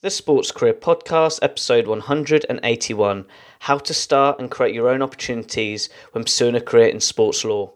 The 0.00 0.10
Sports 0.10 0.52
Career 0.52 0.74
Podcast, 0.74 1.40
episode 1.42 1.88
181 1.88 3.26
How 3.58 3.78
to 3.78 3.92
Start 3.92 4.38
and 4.38 4.48
Create 4.48 4.72
Your 4.72 4.90
Own 4.90 5.02
Opportunities 5.02 5.88
when 6.12 6.22
Pursuing 6.22 6.54
a 6.54 6.60
Career 6.60 6.86
in 6.86 7.00
Sports 7.00 7.44
Law. 7.44 7.72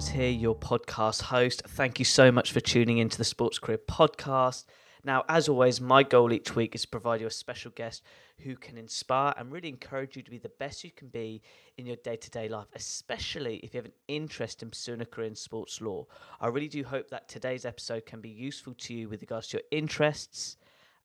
Bowers 0.00 0.08
here, 0.08 0.30
your 0.30 0.56
podcast 0.56 1.20
host. 1.20 1.62
Thank 1.68 1.98
you 1.98 2.06
so 2.06 2.32
much 2.32 2.52
for 2.52 2.60
tuning 2.60 2.96
into 2.96 3.18
the 3.18 3.24
Sports 3.24 3.58
Career 3.58 3.76
Podcast. 3.76 4.64
Now, 5.04 5.24
as 5.28 5.46
always, 5.46 5.78
my 5.78 6.02
goal 6.04 6.32
each 6.32 6.56
week 6.56 6.74
is 6.74 6.82
to 6.82 6.88
provide 6.88 7.20
you 7.20 7.26
a 7.26 7.30
special 7.30 7.70
guest 7.72 8.02
who 8.38 8.56
can 8.56 8.78
inspire 8.78 9.34
and 9.36 9.52
really 9.52 9.68
encourage 9.68 10.16
you 10.16 10.22
to 10.22 10.30
be 10.30 10.38
the 10.38 10.52
best 10.58 10.84
you 10.84 10.90
can 10.90 11.08
be 11.08 11.42
in 11.76 11.84
your 11.84 11.96
day 11.96 12.16
to 12.16 12.30
day 12.30 12.48
life, 12.48 12.68
especially 12.74 13.56
if 13.56 13.74
you 13.74 13.78
have 13.78 13.84
an 13.84 13.92
interest 14.08 14.62
in 14.62 14.70
pursuing 14.70 15.02
a 15.02 15.04
career 15.04 15.26
in 15.26 15.34
sports 15.34 15.82
law. 15.82 16.06
I 16.40 16.46
really 16.46 16.68
do 16.68 16.82
hope 16.82 17.10
that 17.10 17.28
today's 17.28 17.66
episode 17.66 18.06
can 18.06 18.22
be 18.22 18.30
useful 18.30 18.72
to 18.78 18.94
you 18.94 19.10
with 19.10 19.20
regards 19.20 19.48
to 19.48 19.58
your 19.58 19.64
interests 19.70 20.56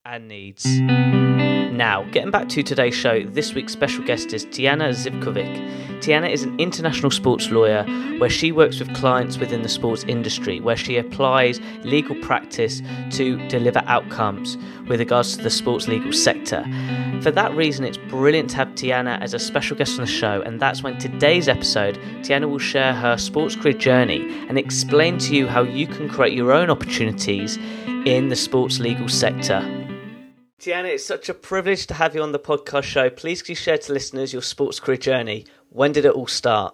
and 0.05 0.29
needs. 0.29 0.65
Now, 1.71 2.03
getting 2.11 2.31
back 2.31 2.47
to 2.49 2.63
today's 2.63 2.95
show, 2.95 3.23
this 3.23 3.53
week's 3.53 3.73
special 3.73 4.03
guest 4.05 4.33
is 4.33 4.45
Tijana 4.45 4.89
Zivkovic. 4.89 5.99
Tijana 5.99 6.29
is 6.29 6.43
an 6.43 6.57
international 6.59 7.11
sports 7.11 7.49
lawyer 7.49 7.83
where 8.17 8.29
she 8.29 8.51
works 8.51 8.79
with 8.79 8.93
clients 8.95 9.37
within 9.37 9.61
the 9.61 9.69
sports 9.69 10.03
industry, 10.05 10.59
where 10.61 10.77
she 10.77 10.97
applies 10.97 11.59
legal 11.83 12.15
practice 12.21 12.81
to 13.11 13.37
deliver 13.49 13.81
outcomes 13.87 14.57
with 14.87 14.99
regards 14.99 15.35
to 15.35 15.43
the 15.43 15.49
sports 15.49 15.87
legal 15.87 16.13
sector. 16.13 16.63
For 17.21 17.31
that 17.31 17.53
reason, 17.55 17.83
it's 17.83 17.97
brilliant 17.97 18.51
to 18.51 18.55
have 18.57 18.69
Tijana 18.69 19.19
as 19.21 19.33
a 19.33 19.39
special 19.39 19.75
guest 19.75 19.99
on 19.99 20.05
the 20.05 20.11
show, 20.11 20.41
and 20.41 20.59
that's 20.59 20.83
when 20.83 20.97
today's 20.97 21.47
episode, 21.47 21.97
Tijana 22.21 22.49
will 22.49 22.59
share 22.59 22.93
her 22.93 23.17
sports 23.17 23.55
career 23.55 23.73
journey 23.73 24.21
and 24.47 24.57
explain 24.57 25.17
to 25.19 25.35
you 25.35 25.47
how 25.47 25.63
you 25.63 25.87
can 25.87 26.07
create 26.07 26.33
your 26.33 26.51
own 26.51 26.69
opportunities 26.69 27.57
in 28.05 28.29
the 28.29 28.35
sports 28.35 28.79
legal 28.79 29.09
sector. 29.09 29.84
Tijana, 30.57 30.85
it's 30.85 31.05
such 31.05 31.27
a 31.27 31.33
privilege 31.33 31.85
to 31.87 31.93
have 31.93 32.15
you 32.15 32.23
on 32.23 32.31
the 32.31 32.39
podcast 32.39 32.83
show. 32.83 33.09
Please 33.09 33.41
can 33.41 33.51
you 33.51 33.55
share 33.55 33.77
to 33.77 33.93
listeners 33.93 34.31
your 34.31 34.41
sports 34.41 34.79
career 34.79 34.97
journey? 34.97 35.45
When 35.69 35.91
did 35.91 36.05
it 36.05 36.13
all 36.13 36.27
start? 36.27 36.73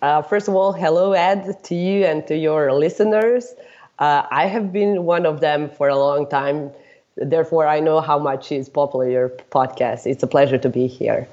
Uh, 0.00 0.22
first 0.22 0.46
of 0.46 0.54
all, 0.54 0.72
hello, 0.72 1.12
Ed, 1.12 1.62
to 1.64 1.74
you 1.74 2.04
and 2.04 2.24
to 2.28 2.36
your 2.36 2.72
listeners. 2.72 3.52
Uh, 3.98 4.22
I 4.30 4.46
have 4.46 4.72
been 4.72 5.04
one 5.04 5.26
of 5.26 5.40
them 5.40 5.68
for 5.68 5.88
a 5.88 5.98
long 5.98 6.28
time. 6.28 6.70
Therefore, 7.16 7.66
I 7.66 7.80
know 7.80 8.00
how 8.00 8.18
much 8.18 8.52
is 8.52 8.68
popular 8.68 9.10
your 9.10 9.30
podcast. 9.50 10.06
It's 10.06 10.22
a 10.22 10.28
pleasure 10.28 10.58
to 10.58 10.68
be 10.68 10.86
here. 10.86 11.26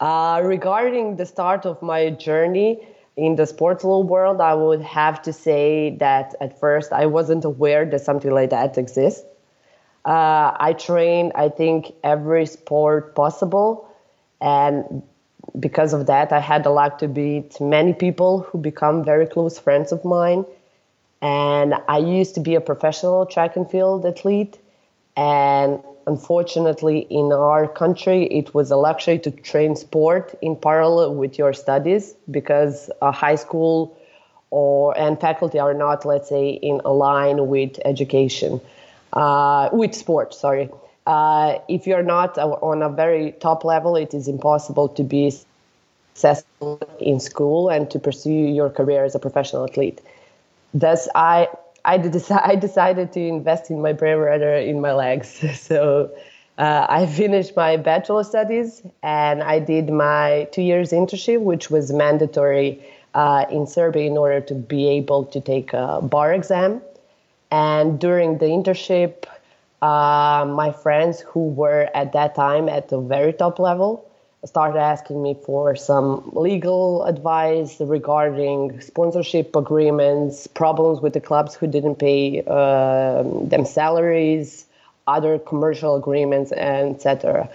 Uh, 0.00 0.42
regarding 0.44 1.16
the 1.16 1.26
start 1.26 1.64
of 1.64 1.80
my 1.80 2.10
journey 2.10 2.86
in 3.16 3.36
the 3.36 3.46
sports 3.46 3.84
world, 3.84 4.40
I 4.40 4.54
would 4.54 4.82
have 4.82 5.22
to 5.22 5.32
say 5.32 5.96
that 6.00 6.34
at 6.40 6.58
first 6.58 6.92
I 6.92 7.06
wasn't 7.06 7.44
aware 7.44 7.86
that 7.86 8.00
something 8.00 8.32
like 8.32 8.50
that 8.50 8.76
exists. 8.76 9.24
Uh, 10.04 10.54
I 10.60 10.74
trained, 10.74 11.32
I 11.34 11.48
think, 11.48 11.94
every 12.02 12.46
sport 12.46 13.14
possible. 13.14 13.88
And 14.40 15.02
because 15.58 15.94
of 15.94 16.06
that, 16.06 16.32
I 16.32 16.40
had 16.40 16.64
the 16.64 16.70
luck 16.70 16.98
to 16.98 17.08
meet 17.08 17.58
many 17.60 17.94
people 17.94 18.40
who 18.40 18.58
become 18.58 19.04
very 19.04 19.26
close 19.26 19.58
friends 19.58 19.92
of 19.92 20.04
mine. 20.04 20.44
And 21.22 21.74
I 21.88 21.98
used 21.98 22.34
to 22.34 22.40
be 22.40 22.54
a 22.54 22.60
professional 22.60 23.24
track 23.24 23.56
and 23.56 23.70
field 23.70 24.04
athlete. 24.04 24.58
And 25.16 25.80
unfortunately, 26.06 27.06
in 27.08 27.32
our 27.32 27.66
country, 27.66 28.24
it 28.24 28.54
was 28.54 28.70
a 28.70 28.76
luxury 28.76 29.18
to 29.20 29.30
train 29.30 29.74
sport 29.74 30.34
in 30.42 30.56
parallel 30.56 31.14
with 31.14 31.38
your 31.38 31.54
studies 31.54 32.14
because 32.30 32.90
a 33.00 33.10
high 33.10 33.36
school 33.36 33.96
or 34.50 34.96
and 34.98 35.18
faculty 35.18 35.58
are 35.58 35.72
not, 35.72 36.04
let's 36.04 36.28
say, 36.28 36.50
in 36.50 36.78
line 36.84 37.48
with 37.48 37.78
education 37.86 38.60
uh, 39.14 39.70
with 39.72 39.94
sports. 39.94 40.38
Sorry, 40.38 40.70
uh, 41.06 41.58
if 41.68 41.86
you're 41.86 42.02
not 42.04 42.38
on 42.38 42.82
a 42.82 42.90
very 42.90 43.32
top 43.40 43.64
level, 43.64 43.96
it 43.96 44.14
is 44.14 44.28
impossible 44.28 44.88
to 44.90 45.04
be 45.04 45.30
successful 45.30 46.80
in 47.00 47.20
school 47.20 47.68
and 47.68 47.90
to 47.90 47.98
pursue 47.98 48.30
your 48.30 48.70
career 48.70 49.04
as 49.04 49.14
a 49.14 49.18
professional 49.20 49.64
athlete. 49.64 50.00
Thus, 50.74 51.08
I 51.14 51.48
I, 51.84 51.98
deci- 51.98 52.42
I 52.44 52.56
decided 52.56 53.12
to 53.12 53.20
invest 53.20 53.70
in 53.70 53.82
my 53.82 53.92
brain 53.92 54.18
rather 54.18 54.54
in 54.54 54.80
my 54.80 54.92
legs. 54.92 55.42
so. 55.60 56.10
Uh, 56.56 56.86
I 56.88 57.06
finished 57.06 57.56
my 57.56 57.76
bachelor 57.76 58.22
studies 58.22 58.82
and 59.02 59.42
I 59.42 59.58
did 59.58 59.90
my 59.90 60.48
two 60.52 60.62
years 60.62 60.92
internship, 60.92 61.40
which 61.40 61.70
was 61.70 61.92
mandatory 61.92 62.80
uh, 63.14 63.46
in 63.50 63.66
Serbia 63.66 64.06
in 64.06 64.16
order 64.16 64.40
to 64.42 64.54
be 64.54 64.88
able 64.90 65.24
to 65.26 65.40
take 65.40 65.72
a 65.72 66.00
bar 66.00 66.32
exam. 66.32 66.80
And 67.50 67.98
during 68.00 68.38
the 68.38 68.46
internship, 68.46 69.24
uh, 69.82 70.44
my 70.46 70.72
friends 70.72 71.20
who 71.20 71.48
were 71.48 71.90
at 71.94 72.12
that 72.12 72.34
time 72.34 72.68
at 72.68 72.88
the 72.88 73.00
very 73.00 73.32
top 73.32 73.58
level 73.58 74.08
started 74.44 74.78
asking 74.78 75.22
me 75.22 75.36
for 75.44 75.74
some 75.74 76.30
legal 76.34 77.04
advice 77.04 77.80
regarding 77.80 78.80
sponsorship 78.80 79.56
agreements, 79.56 80.46
problems 80.46 81.00
with 81.00 81.14
the 81.14 81.20
clubs 81.20 81.54
who 81.54 81.66
didn't 81.66 81.96
pay 81.96 82.42
uh, 82.46 83.22
them 83.22 83.64
salaries, 83.64 84.66
other 85.06 85.38
commercial 85.38 85.96
agreements, 85.96 86.52
etc. 86.52 87.48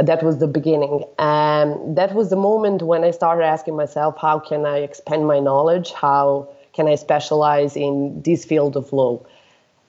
That 0.00 0.22
was 0.22 0.38
the 0.38 0.46
beginning, 0.46 1.04
and 1.18 1.96
that 1.96 2.14
was 2.14 2.30
the 2.30 2.36
moment 2.36 2.82
when 2.82 3.02
I 3.04 3.10
started 3.10 3.44
asking 3.44 3.76
myself, 3.76 4.16
how 4.18 4.38
can 4.38 4.64
I 4.64 4.78
expand 4.78 5.26
my 5.26 5.40
knowledge? 5.40 5.92
How 5.92 6.48
can 6.72 6.88
I 6.88 6.94
specialize 6.94 7.76
in 7.76 8.22
this 8.22 8.44
field 8.44 8.76
of 8.76 8.92
law? 8.92 9.24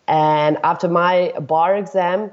And 0.07 0.57
after 0.63 0.87
my 0.87 1.33
bar 1.39 1.75
exam, 1.75 2.31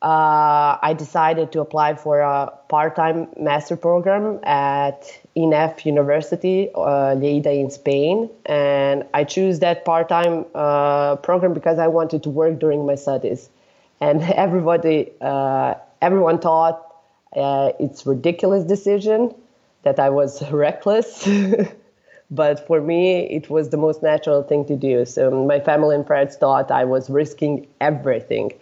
uh, 0.00 0.78
I 0.80 0.94
decided 0.96 1.50
to 1.52 1.60
apply 1.60 1.94
for 1.94 2.20
a 2.20 2.52
part-time 2.68 3.28
master 3.38 3.76
program 3.76 4.38
at 4.44 5.02
INEF 5.36 5.84
University, 5.84 6.70
uh, 6.74 7.16
Lleida 7.16 7.46
in 7.46 7.70
Spain. 7.70 8.30
And 8.46 9.04
I 9.12 9.24
chose 9.24 9.58
that 9.58 9.84
part-time 9.84 10.46
uh, 10.54 11.16
program 11.16 11.52
because 11.52 11.78
I 11.80 11.88
wanted 11.88 12.22
to 12.22 12.30
work 12.30 12.60
during 12.60 12.86
my 12.86 12.94
studies. 12.94 13.50
And 14.00 14.22
everybody, 14.34 15.10
uh, 15.20 15.74
everyone 16.00 16.38
thought 16.38 16.84
uh, 17.34 17.72
it's 17.80 18.06
ridiculous 18.06 18.64
decision, 18.64 19.34
that 19.82 19.98
I 19.98 20.10
was 20.10 20.42
reckless. 20.50 21.28
but 22.30 22.66
for 22.66 22.80
me, 22.80 23.20
it 23.28 23.48
was 23.48 23.70
the 23.70 23.76
most 23.76 24.02
natural 24.02 24.42
thing 24.42 24.64
to 24.66 24.76
do. 24.76 25.04
So 25.04 25.30
my 25.30 25.60
family 25.60 25.94
and 25.94 26.06
friends 26.06 26.36
thought 26.36 26.70
I 26.70 26.84
was 26.84 27.08
risking 27.08 27.66
everything 27.80 28.52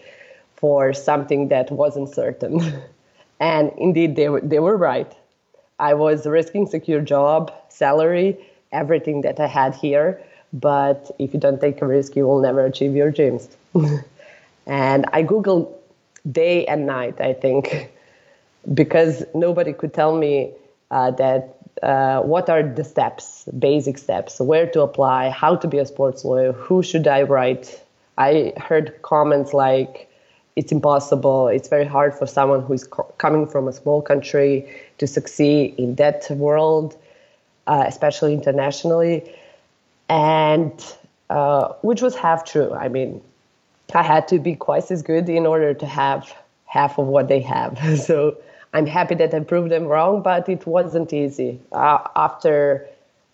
for 0.56 0.93
something 0.93 1.49
that 1.49 1.71
wasn't 1.71 2.09
certain. 2.09 2.60
and 3.41 3.72
indeed, 3.78 4.16
they 4.16 4.28
were, 4.28 4.41
they 4.41 4.60
were 4.60 4.77
right. 4.77 5.12
I 5.78 5.94
was 5.94 6.27
risking 6.27 6.66
secure 6.66 7.00
job, 7.00 7.53
salary, 7.69 8.38
everything 8.72 9.21
that 9.22 9.41
I 9.41 9.47
had 9.47 9.75
here. 9.75 10.22
But 10.53 11.10
if 11.19 11.34
you 11.34 11.41
don't 11.41 11.60
take 11.60 11.83
a 11.83 11.86
risk, 11.86 12.16
you 12.16 12.27
will 12.27 12.41
never 12.41 12.65
achieve 12.65 12.95
your 12.95 13.10
dreams. 13.10 13.48
and 14.66 15.04
I 15.12 15.22
Googled 15.22 15.72
day 16.30 16.65
and 16.66 16.86
night, 16.86 17.21
I 17.21 17.33
think, 17.34 17.92
because 18.74 19.24
nobody 19.34 19.72
could 19.72 19.92
tell 19.92 20.16
me 20.16 20.53
uh, 20.91 21.10
that 21.12 21.55
uh, 21.82 22.20
what 22.22 22.48
are 22.48 22.62
the 22.62 22.84
steps, 22.84 23.48
basic 23.58 23.98
steps, 23.98 24.40
where 24.40 24.66
to 24.70 24.82
apply, 24.82 25.30
how 25.30 25.56
to 25.56 25.68
be 25.68 25.78
a 25.78 25.86
sports 25.86 26.24
lawyer, 26.24 26.52
who 26.52 26.82
should 26.82 27.06
I 27.06 27.22
write. 27.22 27.82
I 28.18 28.52
heard 28.56 29.00
comments 29.02 29.52
like, 29.52 30.10
it's 30.56 30.72
impossible, 30.72 31.48
it's 31.48 31.68
very 31.68 31.84
hard 31.84 32.14
for 32.14 32.26
someone 32.26 32.62
who 32.62 32.72
is 32.72 32.84
co- 32.84 33.12
coming 33.18 33.46
from 33.46 33.68
a 33.68 33.72
small 33.72 34.00
country 34.00 34.66
to 34.98 35.06
succeed 35.06 35.74
in 35.76 35.96
that 35.96 36.30
world, 36.30 36.96
uh, 37.66 37.84
especially 37.86 38.32
internationally. 38.32 39.30
And 40.08 40.72
uh, 41.28 41.68
which 41.82 42.02
was 42.02 42.14
half 42.14 42.44
true. 42.44 42.72
I 42.72 42.88
mean, 42.88 43.20
I 43.94 44.02
had 44.02 44.28
to 44.28 44.38
be 44.38 44.56
twice 44.56 44.90
as 44.90 45.02
good 45.02 45.28
in 45.28 45.46
order 45.46 45.74
to 45.74 45.86
have 45.86 46.32
half 46.66 46.98
of 46.98 47.06
what 47.06 47.28
they 47.28 47.40
have. 47.40 47.78
so 48.04 48.36
I'm 48.76 48.84
happy 48.84 49.14
that 49.14 49.32
I 49.32 49.40
proved 49.40 49.70
them 49.70 49.86
wrong, 49.86 50.20
but 50.20 50.50
it 50.50 50.66
wasn't 50.66 51.10
easy. 51.10 51.58
Uh, 51.72 51.98
after 52.14 52.86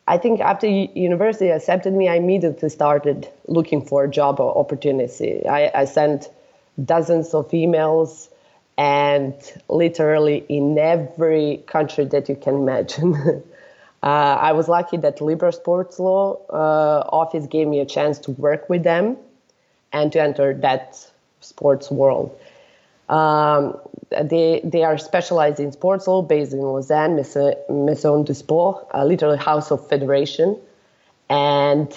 I 0.07 0.17
think 0.17 0.41
after 0.41 0.69
university 0.69 1.49
accepted 1.49 1.95
me, 1.95 2.09
I 2.09 2.15
immediately 2.15 2.69
started 2.69 3.29
looking 3.49 3.85
for 3.85 4.07
job 4.07 4.41
opportunity. 4.41 5.45
I, 5.45 5.73
I 5.75 5.85
sent 5.87 6.31
dozens 6.85 7.35
of 7.35 7.51
emails 7.51 8.29
and 8.79 9.35
literally 9.69 10.45
in 10.49 10.79
every 10.79 11.65
country 11.67 12.05
that 12.05 12.29
you 12.29 12.37
can 12.37 12.55
imagine. 12.55 13.15
uh, 14.05 14.07
I 14.07 14.53
was 14.53 14.69
lucky 14.69 14.97
that 14.99 15.21
Libra 15.21 15.51
Sports 15.51 15.99
Law 15.99 16.39
uh, 16.51 17.03
office 17.09 17.49
gave 17.49 17.67
me 17.67 17.81
a 17.81 17.87
chance 17.87 18.21
to 18.21 18.31
work 18.31 18.69
with 18.71 18.85
them 18.85 19.17
and 19.93 20.13
to 20.13 20.23
enter 20.23 20.55
that 20.55 21.05
sports 21.41 21.91
world. 21.91 22.39
Um, 23.09 23.77
they 24.23 24.61
they 24.65 24.85
are 24.85 24.99
specialized 24.99 25.59
in 25.61 25.73
sports 25.73 26.07
law 26.07 26.23
based 26.23 26.53
in 26.53 26.61
Lausanne, 26.61 27.17
Maison 27.17 28.25
du 28.25 28.35
Sport, 28.35 28.87
a 28.93 29.05
literally 29.07 29.39
house 29.39 29.71
of 29.71 29.87
federation, 29.89 30.59
and 31.29 31.93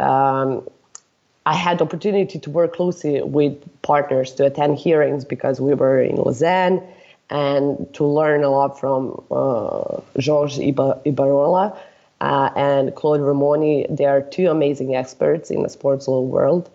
um, 0.00 0.66
I 1.46 1.54
had 1.54 1.82
opportunity 1.82 2.38
to 2.38 2.50
work 2.50 2.74
closely 2.74 3.22
with 3.22 3.56
partners 3.82 4.32
to 4.34 4.46
attend 4.46 4.78
hearings 4.78 5.24
because 5.24 5.60
we 5.60 5.74
were 5.74 6.00
in 6.00 6.16
Lausanne 6.16 6.82
and 7.30 7.92
to 7.94 8.04
learn 8.04 8.44
a 8.44 8.50
lot 8.50 8.78
from 8.78 9.22
uh, 9.30 10.00
Georges 10.18 10.58
Ibarrola 10.58 11.76
uh, 12.20 12.50
and 12.56 12.94
Claude 12.94 13.20
Ramoni. 13.20 13.86
They 13.94 14.06
are 14.06 14.22
two 14.22 14.48
amazing 14.48 14.94
experts 14.94 15.50
in 15.50 15.62
the 15.62 15.68
sports 15.68 16.08
law 16.08 16.20
world. 16.20 16.70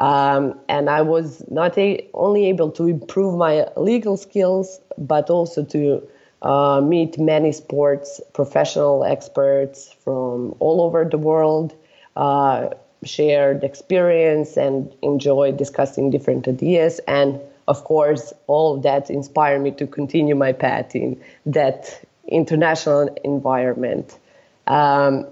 Um, 0.00 0.58
and 0.66 0.88
I 0.88 1.02
was 1.02 1.44
not 1.50 1.76
a, 1.76 2.08
only 2.14 2.46
able 2.46 2.70
to 2.72 2.86
improve 2.86 3.36
my 3.36 3.66
legal 3.76 4.16
skills, 4.16 4.80
but 4.96 5.28
also 5.28 5.62
to 5.62 6.02
uh, 6.40 6.80
meet 6.80 7.18
many 7.18 7.52
sports 7.52 8.18
professional 8.32 9.04
experts 9.04 9.94
from 10.02 10.54
all 10.58 10.80
over 10.80 11.04
the 11.04 11.18
world, 11.18 11.74
uh, 12.16 12.70
shared 13.04 13.62
experience, 13.62 14.56
and 14.56 14.90
enjoy 15.02 15.52
discussing 15.52 16.08
different 16.10 16.48
ideas. 16.48 16.98
And 17.06 17.38
of 17.68 17.84
course, 17.84 18.32
all 18.46 18.76
of 18.76 18.82
that 18.84 19.10
inspired 19.10 19.60
me 19.60 19.70
to 19.72 19.86
continue 19.86 20.34
my 20.34 20.54
path 20.54 20.96
in 20.96 21.20
that 21.44 22.02
international 22.26 23.14
environment. 23.22 24.18
Um, 24.66 25.26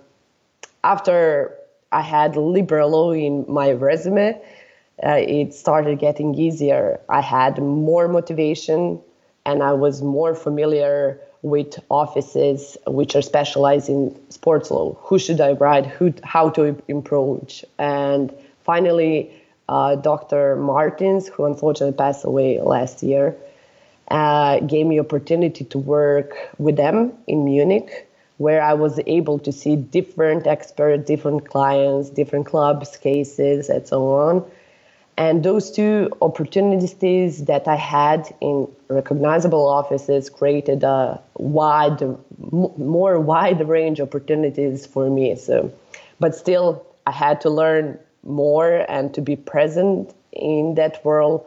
after 0.85 1.57
I 1.91 2.03
had 2.03 2.37
Libra 2.37 2.87
Law 2.87 3.13
in 3.13 3.47
my 3.49 3.73
resume, 3.73 4.39
uh, 5.05 5.17
it 5.19 5.55
started 5.55 5.99
getting 5.99 6.35
easier. 6.35 7.01
I 7.09 7.21
had 7.21 7.59
more 7.59 8.09
motivation 8.09 9.01
and 9.47 9.63
I 9.63 9.73
was 9.73 10.03
more 10.03 10.35
familiar 10.35 11.21
with 11.43 11.79
offices 11.89 12.77
which 12.87 13.15
are 13.15 13.23
specialized 13.23 13.89
in 13.89 14.15
sports 14.29 14.71
law. 14.71 14.95
Who 15.03 15.19
should 15.19 15.41
I 15.41 15.53
write? 15.53 15.87
Who, 15.87 16.13
how 16.25 16.51
to 16.51 16.77
approach? 16.89 17.65
And 17.79 18.35
finally, 18.65 19.31
uh, 19.69 19.97
Dr. 19.97 20.57
Martens, 20.57 21.29
who 21.29 21.45
unfortunately 21.45 21.97
passed 21.97 22.25
away 22.25 22.61
last 22.61 23.03
year, 23.03 23.37
uh, 24.11 24.59
gave 24.61 24.87
me 24.87 24.99
opportunity 24.99 25.65
to 25.67 25.79
work 25.79 26.35
with 26.59 26.77
them 26.77 27.13
in 27.27 27.45
Munich, 27.45 28.09
where 28.39 28.63
I 28.63 28.75
was 28.75 28.99
able 29.07 29.39
to 29.41 29.53
see 29.53 29.77
different 29.77 30.47
experts, 30.47 31.07
different 31.07 31.49
clients, 31.49 32.11
different 32.11 32.47
clubs, 32.47 32.97
cases, 32.97 33.69
and 33.69 33.87
so 33.87 34.09
on 34.09 34.51
and 35.19 35.43
those 35.43 35.73
two 35.73 36.11
opportunities 36.23 37.47
that 37.47 37.67
I 37.67 37.75
had 37.75 38.33
in 38.41 38.69
recognizable 38.87 39.67
offices 39.67 40.31
created 40.31 40.85
a 40.85 41.21
wide, 41.35 42.01
more 42.39 43.19
wide 43.19 43.69
range 43.69 43.99
of 43.99 44.07
opportunities 44.09 44.87
for 44.87 45.11
me. 45.11 45.35
So, 45.35 45.73
but 46.21 46.37
still, 46.37 46.87
I 47.05 47.11
had 47.11 47.41
to 47.41 47.51
learn 47.51 47.99
more 48.23 48.87
and 48.89 49.13
to 49.15 49.21
be 49.21 49.35
present 49.35 50.15
in 50.31 50.77
that 50.77 51.05
world. 51.05 51.45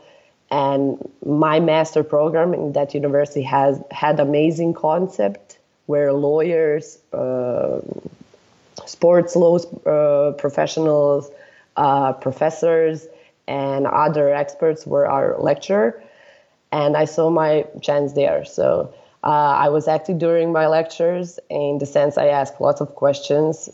And 0.52 0.98
my 1.26 1.62
master 1.62 2.04
program 2.04 2.54
in 2.54 2.74
that 2.74 2.94
university 2.94 3.42
has 3.44 3.82
had 3.90 4.20
amazing 4.20 4.74
concept 4.74 5.60
where 5.86 6.12
lawyers, 6.12 6.98
uh, 7.14 7.80
sports 8.86 9.38
law 9.38 9.60
uh, 9.86 10.34
professionals, 10.34 11.32
uh, 11.78 12.12
professors 12.12 13.08
and 13.48 13.88
other 13.88 14.34
experts 14.34 14.86
were 14.86 15.06
our 15.06 15.38
lecturer, 15.40 16.02
and 16.72 16.96
I 16.96 17.06
saw 17.06 17.30
my 17.30 17.66
chance 17.82 18.14
there. 18.14 18.46
So 18.46 18.94
uh, 19.24 19.28
I 19.28 19.70
was 19.70 19.88
active 19.88 20.18
during 20.18 20.52
my 20.52 20.68
lectures 20.68 21.40
in 21.50 21.78
the 21.80 21.86
sense 21.86 22.18
I 22.18 22.28
asked 22.28 22.60
lots 22.60 22.82
of 22.82 22.96
questions. 22.96 23.70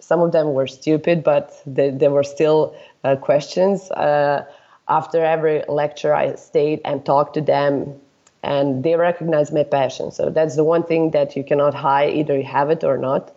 Some 0.00 0.20
of 0.20 0.32
them 0.32 0.52
were 0.52 0.66
stupid, 0.66 1.24
but 1.24 1.60
they, 1.66 1.90
they 1.90 2.08
were 2.08 2.22
still 2.22 2.76
uh, 3.02 3.16
questions. 3.16 3.90
Uh, 3.90 4.44
after 4.88 5.24
every 5.24 5.64
lecture, 5.68 6.14
I 6.14 6.34
stayed 6.34 6.80
and 6.84 7.04
talked 7.04 7.34
to 7.34 7.40
them, 7.40 7.94
and 8.42 8.84
they 8.84 8.96
recognized 8.96 9.52
my 9.52 9.64
passion. 9.64 10.10
So 10.12 10.30
that's 10.30 10.56
the 10.56 10.64
one 10.64 10.82
thing 10.82 11.12
that 11.12 11.36
you 11.36 11.42
cannot 11.42 11.74
hide, 11.74 12.12
either 12.12 12.36
you 12.36 12.44
have 12.44 12.70
it 12.70 12.84
or 12.84 12.98
not. 12.98 13.34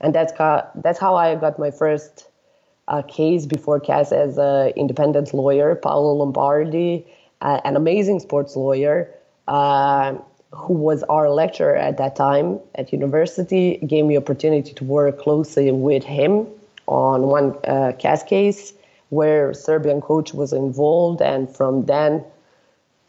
And 0.00 0.14
that's, 0.14 0.32
how, 0.36 0.68
that's 0.74 0.98
how 0.98 1.14
I 1.14 1.36
got 1.36 1.58
my 1.58 1.70
first 1.70 2.27
uh, 2.88 3.02
case 3.02 3.46
before 3.46 3.78
CAS 3.78 4.12
as 4.12 4.38
an 4.38 4.70
independent 4.70 5.32
lawyer, 5.32 5.74
Paolo 5.74 6.14
Lombardi, 6.14 7.06
uh, 7.40 7.60
an 7.64 7.76
amazing 7.76 8.20
sports 8.20 8.56
lawyer 8.56 9.08
uh, 9.46 10.14
who 10.52 10.74
was 10.74 11.02
our 11.04 11.28
lecturer 11.28 11.76
at 11.76 11.98
that 11.98 12.16
time 12.16 12.58
at 12.74 12.92
university, 12.92 13.76
gave 13.86 14.04
me 14.04 14.16
opportunity 14.16 14.72
to 14.72 14.84
work 14.84 15.18
closely 15.18 15.70
with 15.70 16.02
him 16.02 16.46
on 16.86 17.22
one 17.22 17.54
uh, 17.64 17.92
CAS 17.98 18.22
case 18.22 18.72
where 19.10 19.54
Serbian 19.54 20.00
coach 20.00 20.34
was 20.34 20.52
involved, 20.52 21.22
and 21.22 21.54
from 21.54 21.86
then 21.86 22.24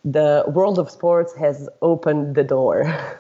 the 0.05 0.43
world 0.47 0.79
of 0.79 0.89
sports 0.89 1.35
has 1.35 1.67
opened 1.81 2.35
the 2.35 2.43
door. 2.43 2.83
I 2.85 3.15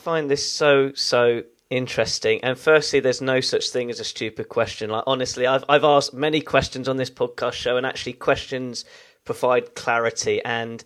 find 0.00 0.30
this 0.30 0.50
so 0.50 0.92
so 0.94 1.42
interesting. 1.70 2.42
And 2.42 2.58
firstly, 2.58 3.00
there's 3.00 3.20
no 3.20 3.40
such 3.40 3.70
thing 3.70 3.90
as 3.90 4.00
a 4.00 4.04
stupid 4.04 4.48
question. 4.48 4.90
Like 4.90 5.04
honestly, 5.06 5.46
I've 5.46 5.64
I've 5.68 5.84
asked 5.84 6.14
many 6.14 6.40
questions 6.40 6.88
on 6.88 6.96
this 6.96 7.10
podcast 7.10 7.54
show, 7.54 7.76
and 7.76 7.86
actually, 7.86 8.14
questions 8.14 8.84
provide 9.24 9.74
clarity. 9.74 10.42
And 10.44 10.82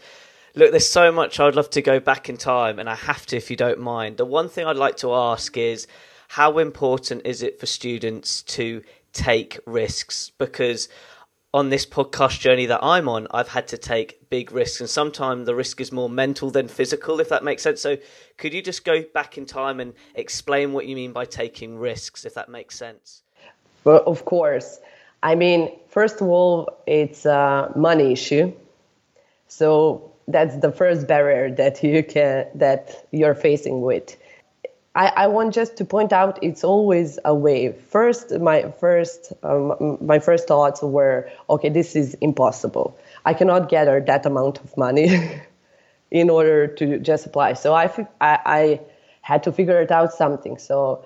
look, 0.54 0.70
there's 0.70 0.88
so 0.88 1.12
much 1.12 1.38
I'd 1.38 1.54
love 1.54 1.70
to 1.70 1.82
go 1.82 2.00
back 2.00 2.28
in 2.28 2.36
time, 2.36 2.78
and 2.78 2.88
I 2.88 2.94
have 2.94 3.26
to 3.26 3.36
if 3.36 3.50
you 3.50 3.56
don't 3.56 3.80
mind. 3.80 4.16
The 4.16 4.24
one 4.24 4.48
thing 4.48 4.66
I'd 4.66 4.76
like 4.76 4.96
to 4.98 5.12
ask 5.14 5.56
is 5.56 5.86
how 6.28 6.58
important 6.58 7.26
is 7.26 7.42
it 7.42 7.60
for 7.60 7.66
students 7.66 8.42
to 8.42 8.82
take 9.12 9.60
risks? 9.66 10.30
Because 10.38 10.88
on 11.54 11.68
this 11.68 11.84
podcast 11.84 12.40
journey 12.40 12.66
that 12.66 12.80
I'm 12.82 13.08
on, 13.08 13.26
I've 13.30 13.48
had 13.48 13.68
to 13.68 13.78
take 13.78 14.30
big 14.30 14.52
risks, 14.52 14.80
and 14.80 14.88
sometimes 14.88 15.46
the 15.46 15.54
risk 15.54 15.80
is 15.80 15.92
more 15.92 16.08
mental 16.08 16.50
than 16.50 16.66
physical, 16.66 17.20
if 17.20 17.28
that 17.28 17.44
makes 17.44 17.62
sense. 17.62 17.80
So, 17.80 17.98
could 18.38 18.54
you 18.54 18.62
just 18.62 18.84
go 18.84 19.02
back 19.14 19.36
in 19.36 19.44
time 19.44 19.78
and 19.78 19.92
explain 20.14 20.72
what 20.72 20.86
you 20.86 20.96
mean 20.96 21.12
by 21.12 21.26
taking 21.26 21.78
risks, 21.78 22.24
if 22.24 22.34
that 22.34 22.48
makes 22.48 22.76
sense? 22.76 23.22
Well, 23.84 24.02
of 24.06 24.24
course. 24.24 24.80
I 25.22 25.34
mean, 25.34 25.70
first 25.88 26.20
of 26.20 26.28
all, 26.28 26.68
it's 26.86 27.26
a 27.26 27.70
money 27.76 28.12
issue. 28.12 28.52
So 29.48 30.10
that's 30.28 30.56
the 30.56 30.72
first 30.72 31.06
barrier 31.06 31.54
that 31.56 31.82
you 31.82 32.02
can 32.02 32.46
that 32.54 33.06
you're 33.10 33.34
facing 33.34 33.82
with. 33.82 34.16
I, 34.94 35.06
I, 35.08 35.26
want 35.28 35.54
just 35.54 35.76
to 35.78 35.84
point 35.86 36.12
out 36.12 36.38
it's 36.42 36.64
always 36.64 37.18
a 37.24 37.34
way. 37.34 37.72
First, 37.72 38.30
my 38.40 38.70
first 38.78 39.32
um, 39.42 39.96
my 40.00 40.18
first 40.18 40.46
thoughts 40.46 40.82
were, 40.82 41.30
okay, 41.48 41.70
this 41.70 41.96
is 41.96 42.14
impossible. 42.14 42.98
I 43.24 43.32
cannot 43.32 43.70
gather 43.70 44.00
that 44.00 44.26
amount 44.26 44.60
of 44.60 44.76
money 44.76 45.08
in 46.10 46.28
order 46.28 46.66
to 46.66 46.98
just 46.98 47.24
apply. 47.24 47.54
So 47.54 47.72
I, 47.72 47.84
I, 48.20 48.38
I 48.44 48.80
had 49.22 49.42
to 49.44 49.52
figure 49.52 49.80
it 49.80 49.90
out 49.90 50.12
something. 50.12 50.58
So 50.58 51.04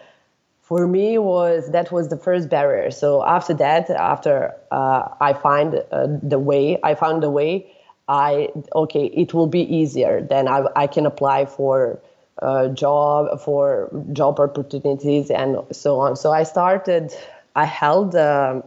for 0.62 0.88
me 0.88 1.16
was 1.16 1.70
that 1.70 1.92
was 1.92 2.08
the 2.08 2.16
first 2.16 2.48
barrier. 2.48 2.90
So 2.90 3.24
after 3.24 3.54
that, 3.54 3.88
after 3.88 4.52
uh, 4.72 5.08
I 5.20 5.32
find 5.32 5.80
uh, 5.92 6.08
the 6.22 6.40
way, 6.40 6.78
I 6.82 6.96
found 6.96 7.22
the 7.22 7.30
way. 7.30 7.72
I 8.08 8.50
okay, 8.74 9.06
it 9.06 9.32
will 9.32 9.46
be 9.46 9.62
easier. 9.62 10.22
Then 10.22 10.48
I 10.48 10.64
I 10.74 10.86
can 10.88 11.06
apply 11.06 11.46
for 11.46 12.00
uh, 12.42 12.68
job 12.68 13.40
for 13.40 13.90
job 14.12 14.40
opportunities 14.40 15.30
and 15.30 15.58
so 15.72 16.00
on. 16.00 16.16
So 16.16 16.32
I 16.32 16.42
started. 16.42 17.14
I 17.54 17.64
held 17.64 18.14
um, 18.14 18.62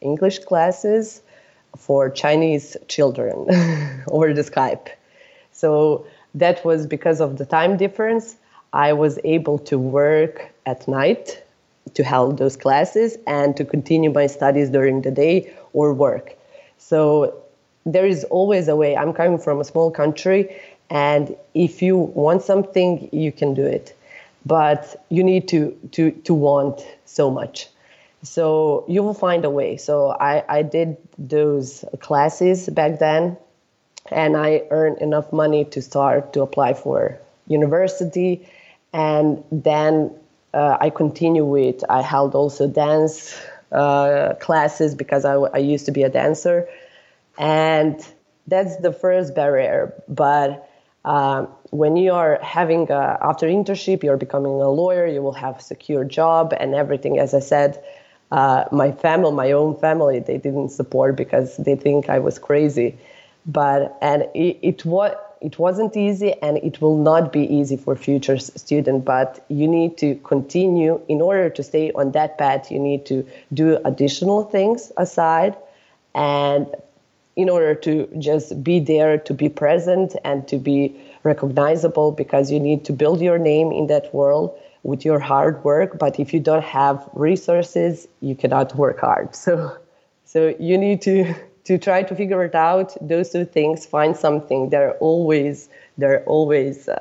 English 0.00 0.40
classes 0.40 1.22
for 1.76 2.10
Chinese 2.10 2.76
children 2.88 3.46
over 4.08 4.34
the 4.34 4.42
Skype. 4.42 4.88
So 5.52 6.06
that 6.34 6.64
was 6.64 6.86
because 6.86 7.20
of 7.20 7.38
the 7.38 7.46
time 7.46 7.76
difference. 7.76 8.36
I 8.72 8.92
was 8.92 9.18
able 9.24 9.58
to 9.70 9.78
work 9.78 10.50
at 10.66 10.88
night 10.88 11.42
to 11.94 12.02
hold 12.02 12.38
those 12.38 12.56
classes 12.56 13.16
and 13.26 13.56
to 13.56 13.64
continue 13.64 14.10
my 14.10 14.26
studies 14.26 14.70
during 14.70 15.02
the 15.02 15.10
day 15.10 15.52
or 15.72 15.92
work. 15.92 16.36
So 16.78 17.42
there 17.84 18.06
is 18.06 18.24
always 18.24 18.68
a 18.68 18.76
way. 18.76 18.96
I'm 18.96 19.12
coming 19.12 19.38
from 19.38 19.60
a 19.60 19.64
small 19.64 19.90
country 19.90 20.56
and 20.90 21.36
if 21.54 21.82
you 21.82 21.96
want 21.96 22.42
something, 22.42 23.08
you 23.12 23.32
can 23.32 23.54
do 23.54 23.64
it. 23.66 23.94
but 24.44 24.96
you 25.08 25.22
need 25.22 25.48
to 25.48 25.70
to 25.92 26.10
to 26.26 26.34
want 26.34 26.84
so 27.04 27.30
much. 27.30 27.68
So 28.22 28.84
you 28.88 29.02
will 29.02 29.14
find 29.14 29.44
a 29.44 29.50
way. 29.50 29.76
So 29.76 30.10
i 30.20 30.44
i 30.48 30.62
did 30.62 30.96
those 31.18 31.84
classes 32.00 32.68
back 32.68 32.98
then 32.98 33.36
and 34.10 34.36
i 34.36 34.62
earned 34.70 34.98
enough 34.98 35.32
money 35.32 35.64
to 35.66 35.80
start 35.82 36.32
to 36.34 36.42
apply 36.42 36.74
for 36.74 37.18
university. 37.46 38.48
And 38.92 39.42
then 39.50 40.10
uh, 40.54 40.76
i 40.80 40.90
continue 40.90 41.44
with 41.44 41.84
i 41.88 42.02
held 42.02 42.34
also 42.34 42.66
dance 42.68 43.34
uh, 43.72 44.34
classes 44.40 44.94
because 44.94 45.24
I, 45.24 45.34
I 45.34 45.58
used 45.58 45.86
to 45.86 45.92
be 45.92 46.02
a 46.02 46.10
dancer. 46.10 46.68
And 47.38 47.96
that's 48.46 48.76
the 48.76 48.92
first 48.92 49.34
barrier. 49.34 49.94
But 50.08 50.68
um, 51.04 51.48
when 51.70 51.96
you 51.96 52.12
are 52.12 52.38
having 52.42 52.90
a, 52.90 53.18
after 53.22 53.46
internship, 53.46 54.02
you're 54.02 54.16
becoming 54.16 54.52
a 54.60 54.70
lawyer. 54.70 55.06
You 55.06 55.22
will 55.22 55.32
have 55.32 55.58
a 55.58 55.62
secure 55.62 56.04
job 56.04 56.54
and 56.58 56.74
everything. 56.74 57.18
As 57.18 57.34
I 57.34 57.40
said, 57.40 57.82
uh, 58.30 58.64
my 58.70 58.92
family, 58.92 59.32
my 59.32 59.52
own 59.52 59.76
family, 59.78 60.20
they 60.20 60.38
didn't 60.38 60.70
support 60.70 61.16
because 61.16 61.56
they 61.56 61.76
think 61.76 62.08
I 62.08 62.18
was 62.18 62.38
crazy. 62.38 62.96
But 63.44 63.98
and 64.00 64.22
it, 64.34 64.58
it 64.62 64.84
was 64.84 65.14
it 65.40 65.58
wasn't 65.58 65.96
easy, 65.96 66.34
and 66.40 66.58
it 66.58 66.80
will 66.80 66.96
not 66.96 67.32
be 67.32 67.40
easy 67.52 67.76
for 67.76 67.96
future 67.96 68.38
student. 68.38 69.04
But 69.04 69.44
you 69.48 69.66
need 69.66 69.98
to 69.98 70.14
continue 70.22 71.00
in 71.08 71.20
order 71.20 71.50
to 71.50 71.62
stay 71.64 71.90
on 71.92 72.12
that 72.12 72.38
path. 72.38 72.70
You 72.70 72.78
need 72.78 73.04
to 73.06 73.26
do 73.52 73.80
additional 73.84 74.44
things 74.44 74.92
aside, 74.96 75.56
and 76.14 76.68
in 77.36 77.48
order 77.48 77.74
to 77.74 78.06
just 78.18 78.62
be 78.62 78.78
there, 78.78 79.18
to 79.18 79.34
be 79.34 79.48
present, 79.48 80.14
and 80.24 80.46
to 80.48 80.58
be 80.58 80.94
recognizable 81.24 82.12
because 82.12 82.50
you 82.50 82.60
need 82.60 82.84
to 82.84 82.92
build 82.92 83.20
your 83.20 83.38
name 83.38 83.72
in 83.72 83.86
that 83.86 84.12
world 84.14 84.58
with 84.82 85.04
your 85.04 85.18
hard 85.18 85.62
work. 85.64 85.98
But 85.98 86.18
if 86.18 86.34
you 86.34 86.40
don't 86.40 86.64
have 86.64 87.08
resources, 87.14 88.06
you 88.20 88.34
cannot 88.34 88.74
work 88.76 89.00
hard. 89.00 89.30
So, 89.36 89.76
so 90.24 90.54
you 90.58 90.78
need 90.78 91.02
to 91.02 91.34
to 91.64 91.78
try 91.78 92.02
to 92.02 92.14
figure 92.14 92.42
it 92.42 92.54
out. 92.54 92.96
Those 93.00 93.30
two 93.30 93.44
things, 93.44 93.86
find 93.86 94.16
something. 94.16 94.70
They're 94.70 94.94
always 94.94 95.68
they're 95.98 96.24
always 96.24 96.88
uh, 96.88 97.00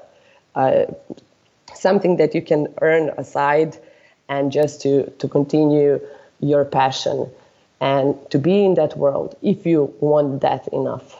uh, 0.55 0.85
something 1.73 2.17
that 2.17 2.35
you 2.35 2.41
can 2.41 2.67
earn 2.81 3.09
aside, 3.17 3.77
and 4.29 4.51
just 4.51 4.81
to 4.81 5.09
to 5.19 5.27
continue 5.27 5.99
your 6.41 6.65
passion 6.65 7.31
and 7.81 8.15
to 8.29 8.37
be 8.37 8.63
in 8.63 8.75
that 8.75 8.95
world 8.95 9.35
if 9.41 9.65
you 9.65 9.93
want 9.99 10.41
that 10.41 10.67
enough. 10.69 11.17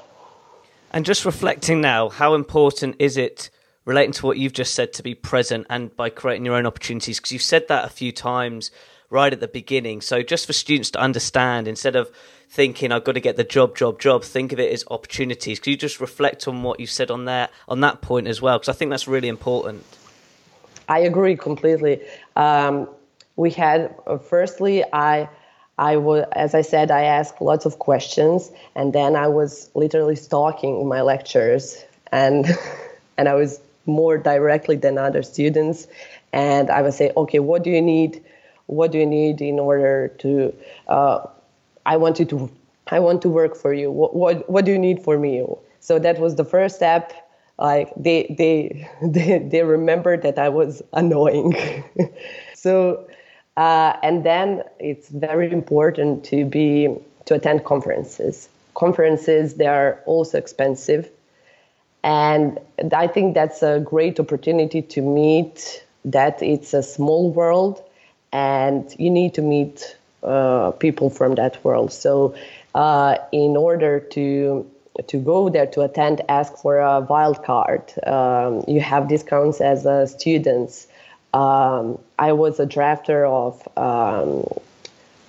And 0.92 1.04
just 1.06 1.26
reflecting 1.26 1.82
now, 1.82 2.10
how 2.10 2.36
important 2.36 2.98
is 3.00 3.18
it 3.18 3.50
relating 3.84 4.14
to 4.14 4.26
what 4.26 4.38
you've 4.38 4.54
just 4.54 4.76
said 4.76 4.94
to 4.94 5.04
be 5.04 5.16
present 5.16 5.66
and 5.70 5.94
by 5.96 6.10
creating 6.10 6.46
your 6.46 6.56
own 6.56 6.68
opportunities? 6.68 7.18
Because 7.18 7.32
you've 7.32 7.42
said 7.42 7.68
that 7.68 7.86
a 7.86 7.90
few 7.90 8.12
times 8.12 8.72
right 9.10 9.34
at 9.34 9.40
the 9.40 9.48
beginning. 9.48 10.02
So 10.02 10.22
just 10.22 10.46
for 10.46 10.54
students 10.54 10.92
to 10.92 11.00
understand, 11.00 11.68
instead 11.68 11.96
of 11.96 12.12
thinking 12.50 12.92
I've 12.92 13.06
got 13.06 13.14
to 13.14 13.22
get 13.22 13.38
the 13.38 13.44
job, 13.44 13.76
job, 13.76 14.00
job, 14.00 14.24
think 14.24 14.52
of 14.52 14.60
it 14.60 14.72
as 14.72 14.84
opportunities. 14.92 15.60
Could 15.60 15.72
you 15.72 15.78
just 15.78 16.00
reflect 16.00 16.48
on 16.48 16.64
what 16.64 16.80
you 16.80 16.86
said 16.86 17.10
on 17.10 17.26
that 17.26 17.52
on 17.68 17.80
that 17.80 18.02
point 18.02 18.28
as 18.28 18.42
well? 18.42 18.60
Because 18.60 18.70
I 18.70 18.78
think 18.78 18.92
that's 18.92 19.08
really 19.08 19.30
important. 19.30 19.84
I 20.90 21.00
agree 21.00 21.38
completely. 21.38 22.02
Um, 22.36 22.90
we 23.38 23.52
had 23.52 23.96
uh, 24.06 24.18
firstly, 24.18 24.84
I 24.92 25.30
I 25.82 25.98
was, 25.98 26.26
as 26.34 26.54
I 26.54 26.62
said, 26.62 26.92
I 26.92 27.02
asked 27.02 27.42
lots 27.42 27.66
of 27.66 27.80
questions, 27.80 28.52
and 28.76 28.94
then 28.94 29.16
I 29.16 29.28
was 29.28 29.68
literally 29.74 30.16
stalking 30.16 30.88
my 30.88 31.02
lectures, 31.02 31.84
and 32.12 32.46
and 33.18 33.28
I 33.28 33.34
was 33.34 33.60
more 33.88 34.16
directly 34.20 34.76
than 34.76 35.00
other 35.00 35.24
students, 35.24 35.88
and 36.32 36.70
I 36.70 36.84
would 36.84 36.94
say, 36.94 37.12
okay, 37.18 37.40
what 37.40 37.64
do 37.64 37.72
you 37.72 37.82
need? 37.82 38.24
What 38.68 38.92
do 38.92 39.00
you 39.00 39.08
need 39.08 39.42
in 39.42 39.58
order 39.60 40.10
to? 40.20 40.54
Uh, 40.88 41.26
I 41.88 41.98
want 41.98 42.20
you 42.20 42.26
to. 42.26 42.52
I 42.88 43.00
want 43.00 43.24
to 43.24 43.30
work 43.30 43.58
for 43.58 43.74
you. 43.74 43.90
What, 43.90 44.16
what 44.16 44.48
what 44.48 44.66
do 44.66 44.72
you 44.72 44.80
need 44.80 45.02
for 45.02 45.18
me? 45.18 45.44
So 45.80 45.98
that 45.98 46.20
was 46.20 46.36
the 46.36 46.46
first 46.46 46.76
step. 46.76 47.12
Like 47.58 47.92
they 47.98 48.36
they 48.38 48.88
they, 49.02 49.40
they 49.40 49.64
remembered 49.64 50.22
that 50.22 50.38
I 50.38 50.50
was 50.50 50.84
annoying. 50.94 51.56
so 52.54 53.08
uh, 53.58 53.98
and 54.02 54.24
then 54.24 54.64
it's 54.80 55.10
very 55.10 55.52
important 55.52 56.24
to 56.26 56.46
be 56.46 56.96
to 57.26 57.36
attend 57.36 57.64
conferences. 57.64 58.50
Conferences 58.74 59.56
they 59.56 59.68
are 59.68 60.00
also 60.06 60.38
expensive, 60.38 61.10
and 62.04 62.60
I 62.94 63.08
think 63.08 63.34
that's 63.34 63.62
a 63.62 63.80
great 63.80 64.20
opportunity 64.20 64.82
to 64.82 65.02
meet. 65.02 65.86
That 66.06 66.42
it's 66.42 66.74
a 66.74 66.82
small 66.82 67.32
world, 67.32 67.84
and 68.32 68.94
you 68.98 69.10
need 69.12 69.36
to 69.36 69.42
meet 69.42 69.96
uh, 70.24 70.72
people 70.72 71.10
from 71.10 71.36
that 71.36 71.64
world. 71.64 71.92
So, 71.92 72.34
uh, 72.74 73.18
in 73.32 73.56
order 73.58 74.00
to 74.00 74.66
to 75.08 75.18
go 75.18 75.50
there 75.50 75.66
to 75.68 75.82
attend, 75.82 76.22
ask 76.30 76.56
for 76.58 76.80
a 76.80 77.02
wild 77.02 77.44
card. 77.44 77.94
Um, 78.06 78.64
you 78.68 78.82
have 78.82 79.08
discounts 79.08 79.62
as 79.62 79.86
uh, 79.86 80.06
students 80.06 80.88
um, 81.34 81.98
I 82.20 82.34
was 82.34 82.60
a 82.60 82.66
drafter 82.66 83.28
of 83.28 83.68
um, 83.78 84.46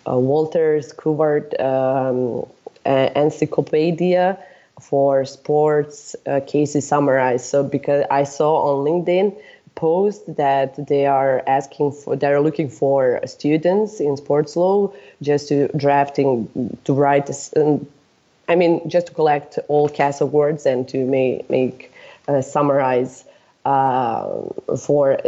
Wolters 0.07 0.95
Kluwer 0.95 1.43
um, 1.61 2.47
encyclopedia 2.85 4.39
for 4.81 5.25
sports 5.25 6.17
uh, 6.27 6.41
cases 6.47 6.87
summarized. 6.87 7.45
So 7.45 7.63
because 7.63 8.05
I 8.11 8.25
saw 8.25 8.57
on 8.57 8.85
LinkedIn 8.85 9.37
post 9.75 10.37
that 10.37 10.87
they 10.87 11.07
are 11.07 11.43
asking 11.47 11.93
for 11.93 12.15
they're 12.17 12.41
looking 12.41 12.69
for 12.69 13.21
students 13.27 14.01
in 14.01 14.17
sports 14.17 14.55
law 14.55 14.93
just 15.23 15.49
to 15.49 15.69
drafting 15.69 16.77
to 16.85 16.93
write 16.93 17.31
um, 17.57 17.87
I 18.49 18.55
mean 18.55 18.87
just 18.89 19.07
to 19.07 19.15
collect 19.15 19.59
all 19.69 19.89
CAS 19.89 20.21
awards 20.21 20.67
and 20.67 20.87
to 20.91 20.99
make 21.07 21.49
make 21.49 21.93
uh, 22.29 22.43
summarize 22.43 23.25
uh, 23.65 24.29
for 24.77 25.19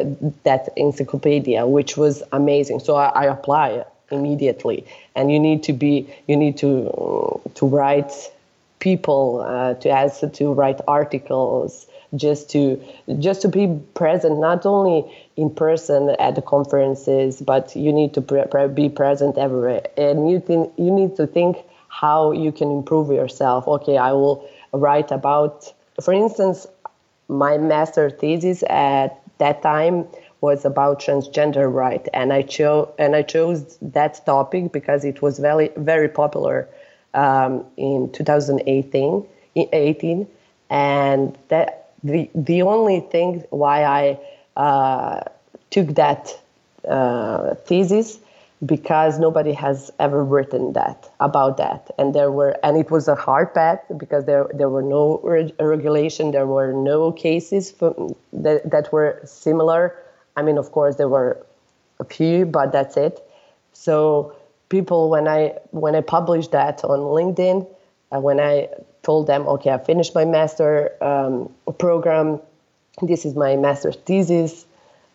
that 0.45 0.69
encyclopedia, 0.77 1.67
which 1.67 1.97
was 1.97 2.23
amazing. 2.33 2.81
So 2.81 2.97
I, 2.97 3.07
I 3.09 3.25
apply 3.27 3.85
immediately, 4.11 4.85
and 5.15 5.31
you 5.31 5.39
need 5.39 5.63
to 5.65 5.73
be 5.73 6.13
you 6.27 6.37
need 6.37 6.57
to 6.59 7.41
to 7.55 7.67
write 7.67 8.13
people 8.81 9.41
uh, 9.47 9.75
to 9.75 9.89
ask 9.89 10.21
to 10.33 10.53
write 10.53 10.81
articles 10.87 11.87
just 12.15 12.51
to 12.51 12.81
just 13.19 13.43
to 13.43 13.49
be 13.49 13.81
present 13.95 14.39
not 14.39 14.67
only 14.67 15.05
in 15.37 15.51
person 15.51 16.11
at 16.19 16.35
the 16.35 16.43
conferences 16.43 17.41
but 17.41 17.75
you 17.75 17.93
need 17.93 18.15
to 18.15 18.21
pre- 18.21 18.45
pre- 18.45 18.69
be 18.69 18.89
present 18.89 19.39
everywhere. 19.39 19.87
And 19.97 20.31
you 20.31 20.41
think 20.41 20.73
you 20.77 20.91
need 20.91 21.17
to 21.17 21.27
think 21.27 21.57
how 21.89 22.33
you 22.33 22.53
can 22.53 22.71
improve 22.71 23.09
yourself. 23.11 23.67
Okay 23.67 23.97
i 23.97 24.13
will 24.13 24.49
write 24.73 25.11
about 25.13 25.73
for 26.01 26.13
instance 26.13 26.67
my 27.29 27.59
master 27.59 28.11
thesis 28.11 28.63
at 28.69 29.21
that 29.39 29.63
time 29.63 30.07
was 30.41 30.65
about 30.65 31.01
transgender 31.01 31.73
right 31.73 32.07
and 32.13 32.33
i 32.33 32.43
chose 32.43 32.89
and 32.99 33.17
i 33.17 33.23
chose 33.23 33.79
that 33.81 34.25
topic 34.27 34.73
because 34.73 35.05
it 35.05 35.23
was 35.23 35.39
very 35.39 35.71
very 35.77 36.09
popular 36.09 36.69
um, 37.15 37.65
in 37.77 38.11
2018 38.13 39.25
18 39.57 40.27
and 40.71 41.39
that 41.49 41.91
the 42.03 42.29
the 42.35 42.63
only 42.63 43.01
thing 43.01 43.43
why 43.51 43.85
i 43.85 44.19
uh, 44.57 45.21
took 45.71 45.89
that 45.95 46.39
uh, 46.89 47.55
thesis 47.67 48.19
because 48.65 49.19
nobody 49.19 49.53
has 49.53 49.91
ever 49.99 50.25
written 50.25 50.73
that 50.73 51.13
about 51.21 51.57
that. 51.57 51.91
And 51.99 52.15
there 52.15 52.31
were 52.31 52.57
and 52.63 52.77
it 52.77 52.91
was 52.91 53.09
a 53.09 53.15
hard 53.15 53.53
path 53.55 53.81
because 53.97 54.25
there 54.25 54.47
there 54.55 54.69
were 54.69 54.83
no 54.83 55.21
regulation. 55.59 56.31
There 56.31 56.47
were 56.47 56.73
no 56.73 57.13
cases 57.13 57.71
for, 57.71 57.95
that, 58.33 58.71
that 58.71 58.93
were 58.93 59.21
similar. 59.25 59.97
I 60.37 60.43
mean 60.43 60.59
of 60.59 60.73
course 60.73 60.97
there 60.97 61.09
were 61.09 61.45
a 62.01 62.05
few 62.05 62.47
but 62.47 62.73
that's 62.73 62.97
it. 62.97 63.21
So 63.73 64.37
people 64.69 65.11
when 65.11 65.29
i 65.29 65.53
when 65.71 65.95
i 65.95 66.01
published 66.01 66.53
that 66.53 66.83
on 66.85 67.01
linkedin 67.01 67.67
uh, 68.11 68.19
when 68.19 68.41
i 68.41 68.67
told 69.03 69.27
them 69.27 69.47
okay 69.47 69.71
i 69.71 69.79
finished 69.79 70.15
my 70.15 70.25
master 70.25 70.91
um, 71.03 71.53
program. 71.79 72.41
This 73.03 73.27
is 73.27 73.35
my 73.35 73.57
master 73.57 73.93
thesis 73.93 74.65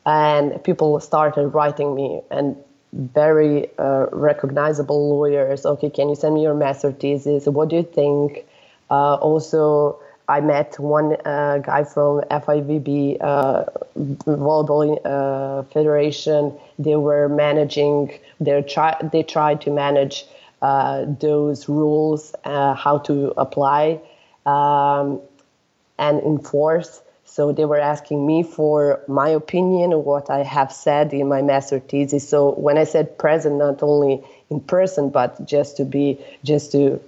and 0.05 0.61
people 0.63 0.99
started 0.99 1.47
writing 1.49 1.95
me 1.95 2.21
and 2.29 2.55
very 2.93 3.69
uh, 3.77 4.07
recognizable 4.11 5.09
lawyers. 5.09 5.65
Okay, 5.65 5.89
can 5.89 6.09
you 6.09 6.15
send 6.15 6.35
me 6.35 6.43
your 6.43 6.55
master 6.55 6.91
thesis? 6.91 7.45
What 7.45 7.69
do 7.69 7.77
you 7.77 7.83
think? 7.83 8.45
Uh, 8.89 9.15
also, 9.15 9.99
I 10.27 10.41
met 10.41 10.79
one 10.79 11.15
uh, 11.25 11.59
guy 11.59 11.83
from 11.83 12.21
FIVB 12.21 13.17
uh, 13.21 13.65
Volleyball 13.97 14.99
uh, 15.05 15.63
Federation. 15.63 16.53
They 16.77 16.95
were 16.95 17.29
managing. 17.29 18.19
their 18.39 18.61
try. 18.61 18.95
They 19.11 19.23
tried 19.23 19.61
to 19.61 19.71
manage 19.71 20.25
uh, 20.61 21.05
those 21.19 21.69
rules, 21.69 22.35
how 22.43 23.01
to 23.05 23.33
apply 23.37 23.99
um, 24.45 25.21
and 25.97 26.21
enforce. 26.21 27.01
So 27.31 27.51
they 27.51 27.65
were 27.65 27.79
asking 27.79 28.25
me 28.25 28.41
for 28.41 29.01
my 29.07 29.29
opinion, 29.29 30.03
what 30.03 30.31
I 30.31 30.41
have 30.43 30.71
said 30.71 31.13
in 31.13 31.27
my 31.27 31.43
master 31.43 31.79
thesis. 31.79 32.27
So 32.27 32.51
when 32.55 32.77
I 32.77 32.85
said 32.85 33.17
present, 33.19 33.55
not 33.57 33.83
only 33.83 34.23
in 34.49 34.59
person, 34.59 35.09
but 35.11 35.45
just 35.45 35.77
to 35.77 35.85
be, 35.85 36.17
just 36.43 36.71
to, 36.71 36.99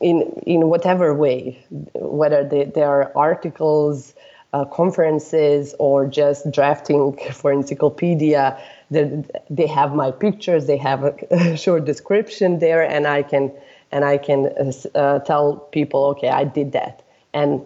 in 0.00 0.22
in 0.46 0.68
whatever 0.68 1.14
way, 1.14 1.58
whether 1.94 2.44
they, 2.44 2.82
are 2.82 3.10
articles, 3.16 4.12
uh, 4.52 4.66
conferences, 4.66 5.74
or 5.78 6.06
just 6.06 6.50
drafting 6.52 7.16
for 7.32 7.50
encyclopedia, 7.50 8.60
they, 8.90 9.24
they 9.48 9.66
have 9.66 9.94
my 9.94 10.10
pictures, 10.10 10.66
they 10.66 10.76
have 10.76 11.02
a 11.02 11.56
short 11.64 11.86
description 11.86 12.58
there, 12.58 12.82
and 12.82 13.06
I 13.06 13.22
can 13.22 13.50
and 13.90 14.04
I 14.04 14.18
can 14.18 14.46
uh, 14.46 14.98
uh, 14.98 15.18
tell 15.20 15.56
people, 15.72 16.04
okay, 16.12 16.28
I 16.28 16.44
did 16.44 16.72
that, 16.72 17.02
and 17.32 17.62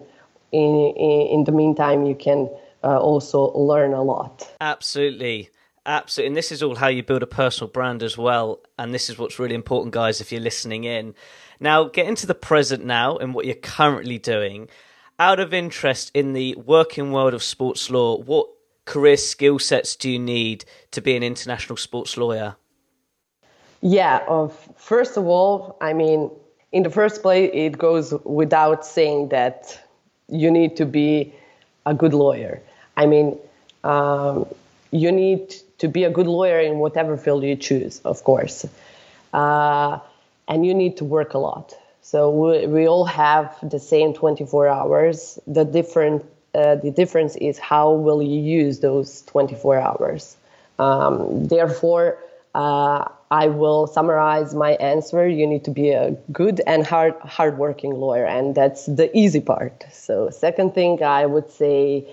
in 0.51 0.93
in, 0.95 1.27
in 1.39 1.43
the 1.43 1.51
meantime, 1.51 2.05
you 2.05 2.15
can 2.15 2.49
uh, 2.83 2.99
also 2.99 3.51
learn 3.53 3.93
a 3.93 4.01
lot. 4.01 4.49
Absolutely. 4.61 5.49
Absolutely. 5.85 6.27
And 6.27 6.37
this 6.37 6.51
is 6.51 6.61
all 6.61 6.75
how 6.75 6.87
you 6.87 7.01
build 7.01 7.23
a 7.23 7.27
personal 7.27 7.69
brand 7.69 8.03
as 8.03 8.17
well. 8.17 8.59
And 8.77 8.93
this 8.93 9.09
is 9.09 9.17
what's 9.17 9.39
really 9.39 9.55
important, 9.55 9.93
guys, 9.93 10.21
if 10.21 10.31
you're 10.31 10.41
listening 10.41 10.83
in. 10.83 11.15
Now, 11.59 11.85
get 11.85 12.05
into 12.05 12.27
the 12.27 12.35
present 12.35 12.85
now 12.85 13.17
and 13.17 13.33
what 13.33 13.45
you're 13.45 13.55
currently 13.55 14.17
doing. 14.17 14.69
Out 15.17 15.39
of 15.39 15.53
interest 15.53 16.11
in 16.13 16.33
the 16.33 16.55
working 16.55 17.11
world 17.11 17.33
of 17.33 17.43
sports 17.43 17.89
law, 17.89 18.17
what 18.17 18.47
career 18.85 19.17
skill 19.17 19.59
sets 19.59 19.95
do 19.95 20.09
you 20.09 20.19
need 20.19 20.63
to 20.91 21.01
be 21.01 21.15
an 21.15 21.23
international 21.23 21.77
sports 21.77 22.17
lawyer? 22.17 22.55
Yeah, 23.81 24.17
uh, 24.27 24.47
first 24.75 25.17
of 25.17 25.25
all, 25.25 25.77
I 25.81 25.93
mean, 25.93 26.31
in 26.71 26.83
the 26.83 26.89
first 26.89 27.21
place, 27.21 27.49
it 27.53 27.77
goes 27.77 28.13
without 28.23 28.85
saying 28.85 29.29
that 29.29 29.88
you 30.31 30.51
need 30.51 30.77
to 30.77 30.85
be 30.85 31.33
a 31.85 31.93
good 31.93 32.13
lawyer. 32.13 32.61
I 32.97 33.05
mean, 33.05 33.37
um, 33.83 34.45
you 34.91 35.11
need 35.11 35.55
to 35.79 35.87
be 35.87 36.03
a 36.03 36.09
good 36.09 36.27
lawyer 36.27 36.59
in 36.59 36.79
whatever 36.79 37.17
field 37.17 37.43
you 37.43 37.55
choose, 37.55 37.99
of 38.01 38.23
course. 38.23 38.65
Uh, 39.33 39.99
and 40.47 40.65
you 40.65 40.73
need 40.73 40.97
to 40.97 41.05
work 41.05 41.33
a 41.33 41.37
lot. 41.37 41.73
So 42.01 42.31
we, 42.31 42.67
we 42.67 42.87
all 42.87 43.05
have 43.05 43.55
the 43.61 43.79
same 43.79 44.13
24 44.13 44.67
hours. 44.67 45.39
The 45.47 45.63
different 45.63 46.25
uh, 46.55 46.75
the 46.75 46.89
difference 46.89 47.35
is 47.35 47.59
how 47.59 47.91
will 47.91 48.23
you 48.23 48.41
use 48.41 48.79
those 48.79 49.21
24 49.23 49.79
hours. 49.79 50.35
Um, 50.79 51.45
therefore, 51.45 52.17
uh, 52.55 53.05
I 53.31 53.47
will 53.47 53.85
summarize 53.85 54.55
my 54.55 54.71
answer. 54.71 55.27
You 55.27 55.45
need 55.45 55.63
to 55.65 55.71
be 55.71 55.91
a 55.91 56.11
good 56.31 56.61
and 56.65 56.85
hard 56.85 57.13
hardworking 57.21 57.93
lawyer, 57.93 58.25
and 58.25 58.55
that's 58.55 58.87
the 58.87 59.15
easy 59.15 59.39
part. 59.39 59.85
So, 59.91 60.29
second 60.31 60.73
thing 60.73 61.03
I 61.03 61.27
would 61.27 61.51
say 61.51 62.07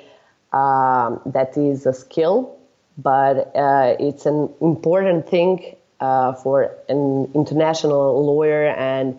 um, 0.53 1.21
that 1.27 1.57
is 1.57 1.87
a 1.87 1.95
skill, 1.95 2.59
but 2.99 3.51
uh, 3.57 3.97
it's 3.99 4.27
an 4.27 4.53
important 4.61 5.27
thing 5.29 5.77
uh, 6.01 6.35
for 6.35 6.75
an 6.91 7.31
international 7.35 8.25
lawyer, 8.25 8.67
and 8.67 9.19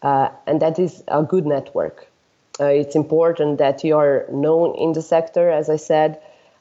uh, 0.00 0.30
and 0.46 0.62
that 0.62 0.78
is 0.78 1.04
a 1.08 1.22
good 1.22 1.44
network. 1.44 2.08
Uh, 2.58 2.66
it's 2.66 2.94
important 2.96 3.58
that 3.58 3.84
you 3.84 3.98
are 3.98 4.24
known 4.32 4.74
in 4.76 4.92
the 4.92 5.02
sector, 5.02 5.50
as 5.50 5.68
I 5.68 5.76
said, 5.76 6.20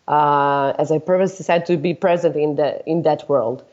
uh, 0.10 0.74
as 0.78 0.92
I 0.92 1.00
previously 1.00 1.46
said, 1.46 1.68
to 1.68 1.78
be 1.78 1.94
present 1.94 2.36
in 2.36 2.56
the 2.56 2.84
in 2.86 3.04
that 3.04 3.30
world. 3.30 3.64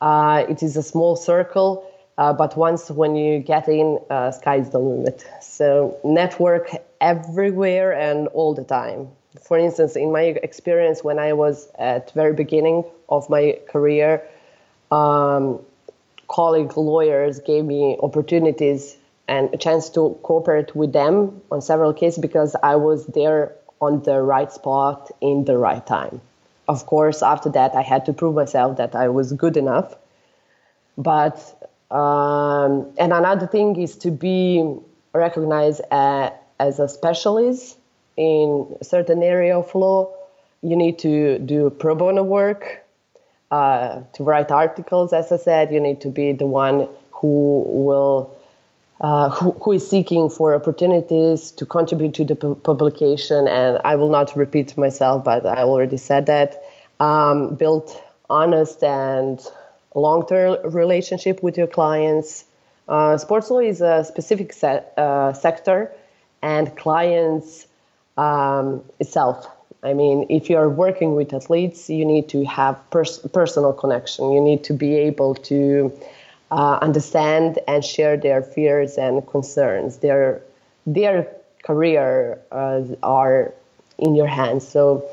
Uh, 0.00 0.44
it 0.48 0.62
is 0.62 0.76
a 0.76 0.82
small 0.82 1.16
circle, 1.16 1.86
uh, 2.16 2.32
but 2.32 2.56
once 2.56 2.90
when 2.90 3.16
you 3.16 3.38
get 3.38 3.68
in, 3.68 3.98
uh, 4.10 4.30
sky's 4.30 4.70
the 4.70 4.78
limit. 4.78 5.24
So 5.40 5.98
network 6.04 6.70
everywhere 7.00 7.92
and 7.92 8.28
all 8.28 8.54
the 8.54 8.64
time. 8.64 9.08
For 9.42 9.58
instance, 9.58 9.96
in 9.96 10.10
my 10.12 10.22
experience 10.22 11.04
when 11.04 11.18
I 11.18 11.34
was 11.34 11.68
at 11.78 12.12
very 12.12 12.32
beginning 12.32 12.84
of 13.08 13.28
my 13.30 13.58
career, 13.68 14.22
um, 14.90 15.60
colleague 16.28 16.76
lawyers 16.76 17.40
gave 17.40 17.64
me 17.64 17.96
opportunities 18.02 18.96
and 19.28 19.52
a 19.54 19.56
chance 19.56 19.90
to 19.90 20.18
cooperate 20.22 20.74
with 20.74 20.92
them 20.92 21.40
on 21.50 21.60
several 21.60 21.92
cases 21.92 22.18
because 22.18 22.56
I 22.62 22.76
was 22.76 23.06
there 23.06 23.52
on 23.80 24.02
the 24.02 24.20
right 24.20 24.50
spot 24.52 25.10
in 25.20 25.44
the 25.44 25.56
right 25.56 25.84
time 25.86 26.20
of 26.70 26.86
course, 26.86 27.20
after 27.20 27.50
that, 27.50 27.74
I 27.74 27.82
had 27.82 28.06
to 28.06 28.12
prove 28.12 28.36
myself 28.36 28.76
that 28.76 28.94
I 28.94 29.08
was 29.08 29.32
good 29.32 29.56
enough. 29.56 29.96
But 30.96 31.36
um, 31.90 32.72
and 32.96 33.12
another 33.12 33.48
thing 33.48 33.74
is 33.76 33.96
to 34.04 34.10
be 34.12 34.40
recognized 35.12 35.80
uh, 35.90 36.30
as 36.60 36.78
a 36.78 36.88
specialist 36.88 37.76
in 38.16 38.76
a 38.80 38.84
certain 38.84 39.20
area 39.22 39.58
of 39.58 39.74
law. 39.74 40.12
You 40.62 40.76
need 40.76 41.00
to 41.00 41.40
do 41.40 41.70
pro 41.70 41.94
bono 41.96 42.22
work, 42.22 42.64
uh, 43.50 44.02
to 44.12 44.22
write 44.22 44.50
articles. 44.52 45.12
As 45.12 45.32
I 45.32 45.38
said, 45.38 45.72
you 45.72 45.80
need 45.80 46.00
to 46.02 46.08
be 46.08 46.32
the 46.32 46.46
one 46.46 46.88
who 47.10 47.64
will 47.66 48.30
uh, 49.00 49.30
who, 49.30 49.52
who 49.52 49.72
is 49.72 49.88
seeking 49.88 50.28
for 50.28 50.54
opportunities 50.54 51.50
to 51.52 51.64
contribute 51.64 52.14
to 52.14 52.24
the 52.24 52.54
publication. 52.54 53.48
And 53.48 53.78
I 53.84 53.96
will 53.96 54.10
not 54.10 54.36
repeat 54.36 54.76
myself, 54.76 55.24
but 55.24 55.46
I 55.46 55.62
already 55.62 55.96
said 55.96 56.26
that. 56.26 56.62
Um, 57.00 57.54
build 57.54 57.90
honest 58.28 58.82
and 58.84 59.40
long-term 59.94 60.58
relationship 60.70 61.42
with 61.42 61.56
your 61.56 61.66
clients. 61.66 62.44
Uh, 62.88 63.16
sports 63.16 63.50
law 63.50 63.60
is 63.60 63.80
a 63.80 64.04
specific 64.04 64.54
uh, 64.62 65.32
sector, 65.32 65.90
and 66.42 66.76
clients 66.76 67.66
um, 68.16 68.82
itself. 68.98 69.46
I 69.82 69.94
mean, 69.94 70.26
if 70.28 70.50
you 70.50 70.58
are 70.58 70.68
working 70.68 71.14
with 71.14 71.32
athletes, 71.32 71.88
you 71.88 72.04
need 72.04 72.28
to 72.30 72.44
have 72.44 72.78
pers- 72.90 73.18
personal 73.32 73.72
connection. 73.72 74.30
You 74.30 74.40
need 74.40 74.62
to 74.64 74.74
be 74.74 74.94
able 74.94 75.34
to 75.36 75.92
uh, 76.50 76.78
understand 76.82 77.58
and 77.68 77.84
share 77.84 78.16
their 78.16 78.42
fears 78.42 78.98
and 78.98 79.26
concerns. 79.26 79.98
Their 79.98 80.42
their 80.86 81.28
career 81.62 82.40
uh, 82.50 82.82
are 83.02 83.52
in 83.98 84.14
your 84.14 84.26
hands. 84.26 84.66
So 84.66 85.08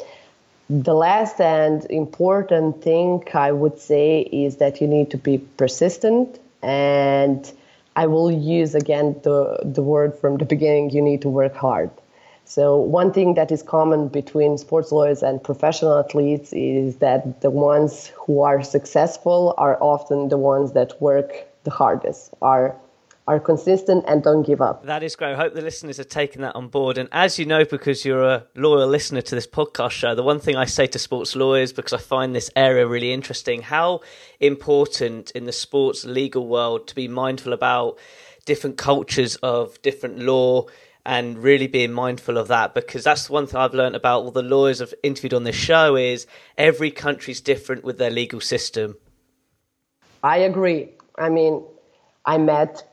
the 0.69 0.93
last 0.93 1.39
and 1.39 1.85
important 1.89 2.81
thing 2.81 3.23
I 3.33 3.51
would 3.51 3.79
say 3.79 4.21
is 4.21 4.57
that 4.57 4.81
you 4.81 4.87
need 4.87 5.11
to 5.11 5.17
be 5.17 5.37
persistent 5.37 6.39
and 6.61 7.51
I 7.95 8.07
will 8.07 8.31
use 8.31 8.75
again 8.75 9.19
the, 9.23 9.59
the 9.63 9.81
word 9.81 10.15
from 10.15 10.37
the 10.37 10.45
beginning 10.45 10.91
you 10.91 11.01
need 11.01 11.21
to 11.21 11.29
work 11.29 11.55
hard. 11.55 11.89
So, 12.47 12.77
one 12.77 13.11
thing 13.11 13.33
that 13.33 13.51
is 13.51 13.61
common 13.61 14.07
between 14.07 14.57
sports 14.57 14.93
lawyers 14.93 15.21
and 15.21 15.43
professional 15.43 15.97
athletes 15.99 16.53
is 16.53 16.95
that 16.97 17.41
the 17.41 17.49
ones 17.49 18.07
who 18.15 18.39
are 18.39 18.63
successful 18.63 19.53
are 19.57 19.77
often 19.83 20.29
the 20.29 20.37
ones 20.37 20.71
that 20.71 20.99
work 21.01 21.45
the 21.65 21.71
hardest, 21.71 22.33
are 22.41 22.73
are 23.27 23.41
consistent 23.41 24.05
and 24.07 24.23
don't 24.23 24.43
give 24.43 24.61
up. 24.61 24.85
That 24.85 25.03
is 25.03 25.17
great. 25.17 25.33
I 25.33 25.35
hope 25.35 25.53
the 25.53 25.61
listeners 25.61 25.99
are 25.99 26.05
taking 26.05 26.41
that 26.43 26.55
on 26.55 26.69
board. 26.69 26.97
And 26.97 27.09
as 27.11 27.37
you 27.37 27.45
know, 27.45 27.65
because 27.65 28.05
you're 28.05 28.23
a 28.23 28.45
loyal 28.55 28.87
listener 28.87 29.21
to 29.21 29.35
this 29.35 29.45
podcast 29.45 29.91
show, 29.91 30.15
the 30.15 30.23
one 30.23 30.39
thing 30.39 30.55
I 30.55 30.63
say 30.63 30.87
to 30.87 30.97
sports 30.97 31.35
lawyers, 31.35 31.73
because 31.73 31.91
I 31.91 31.97
find 31.97 32.33
this 32.33 32.49
area 32.55 32.87
really 32.87 33.11
interesting, 33.11 33.63
how 33.63 33.99
important 34.39 35.31
in 35.31 35.43
the 35.43 35.51
sports 35.51 36.05
legal 36.05 36.47
world 36.47 36.87
to 36.87 36.95
be 36.95 37.09
mindful 37.09 37.51
about 37.51 37.97
different 38.45 38.77
cultures 38.77 39.35
of 39.43 39.81
different 39.81 40.19
law 40.19 40.67
and 41.07 41.41
really 41.41 41.67
being 41.67 41.93
mindful 41.93 42.37
of 42.37 42.49
that 42.49 42.75
because 42.75 43.05
that's 43.05 43.29
one 43.29 43.47
thing 43.47 43.55
I've 43.55 43.73
learned 43.73 43.95
about 43.95 44.23
all 44.23 44.31
the 44.31 44.43
lawyers 44.43 44.81
I've 44.81 44.93
interviewed 45.01 45.33
on 45.33 45.45
this 45.45 45.55
show 45.55 45.95
is 45.95 46.27
every 46.57 46.91
country's 46.91 47.39
different 47.39 47.85
with 47.85 47.97
their 47.97 48.11
legal 48.11 48.41
system. 48.41 48.97
I 50.21 50.39
agree. 50.39 50.89
I 51.17 51.29
mean, 51.29 51.63
I 52.25 52.37
met 52.37 52.83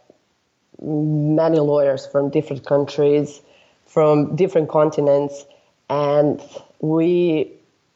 many 0.81 1.59
lawyers 1.59 2.07
from 2.07 2.31
different 2.31 2.65
countries, 2.65 3.43
from 3.87 4.37
different 4.37 4.69
continents, 4.69 5.45
and 5.91 6.41
we 6.81 7.53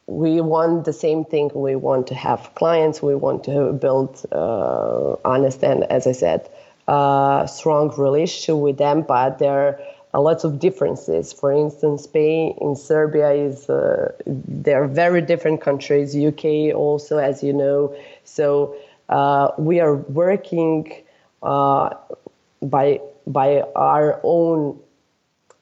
we 0.08 0.40
want 0.40 0.84
the 0.84 0.92
same 0.92 1.24
thing. 1.26 1.52
We 1.54 1.76
want 1.76 2.08
to 2.08 2.16
have 2.16 2.54
clients. 2.56 3.00
We 3.00 3.14
want 3.14 3.44
to 3.44 3.72
build 3.72 4.24
uh, 4.32 5.16
honest 5.24 5.62
and, 5.62 5.84
as 5.84 6.06
I 6.08 6.12
said, 6.12 6.48
uh, 6.88 7.46
strong 7.46 7.94
relationship 7.96 8.56
with 8.56 8.78
them. 8.78 9.02
But 9.02 9.38
there 9.38 9.78
a 10.14 10.20
lots 10.20 10.44
of 10.44 10.58
differences. 10.58 11.32
For 11.32 11.52
instance, 11.52 12.04
Spain 12.04 12.56
in 12.60 12.76
Serbia 12.76 13.30
is 13.32 13.68
uh, 13.68 14.12
they're 14.26 14.86
very 14.86 15.20
different 15.22 15.60
countries. 15.60 16.16
UK 16.16 16.74
also, 16.74 17.18
as 17.18 17.42
you 17.42 17.52
know. 17.52 17.94
So 18.24 18.76
uh, 19.08 19.50
we 19.58 19.80
are 19.80 19.94
working 19.94 20.92
uh, 21.42 21.94
by 22.62 23.00
by 23.26 23.62
our 23.76 24.20
own, 24.22 24.80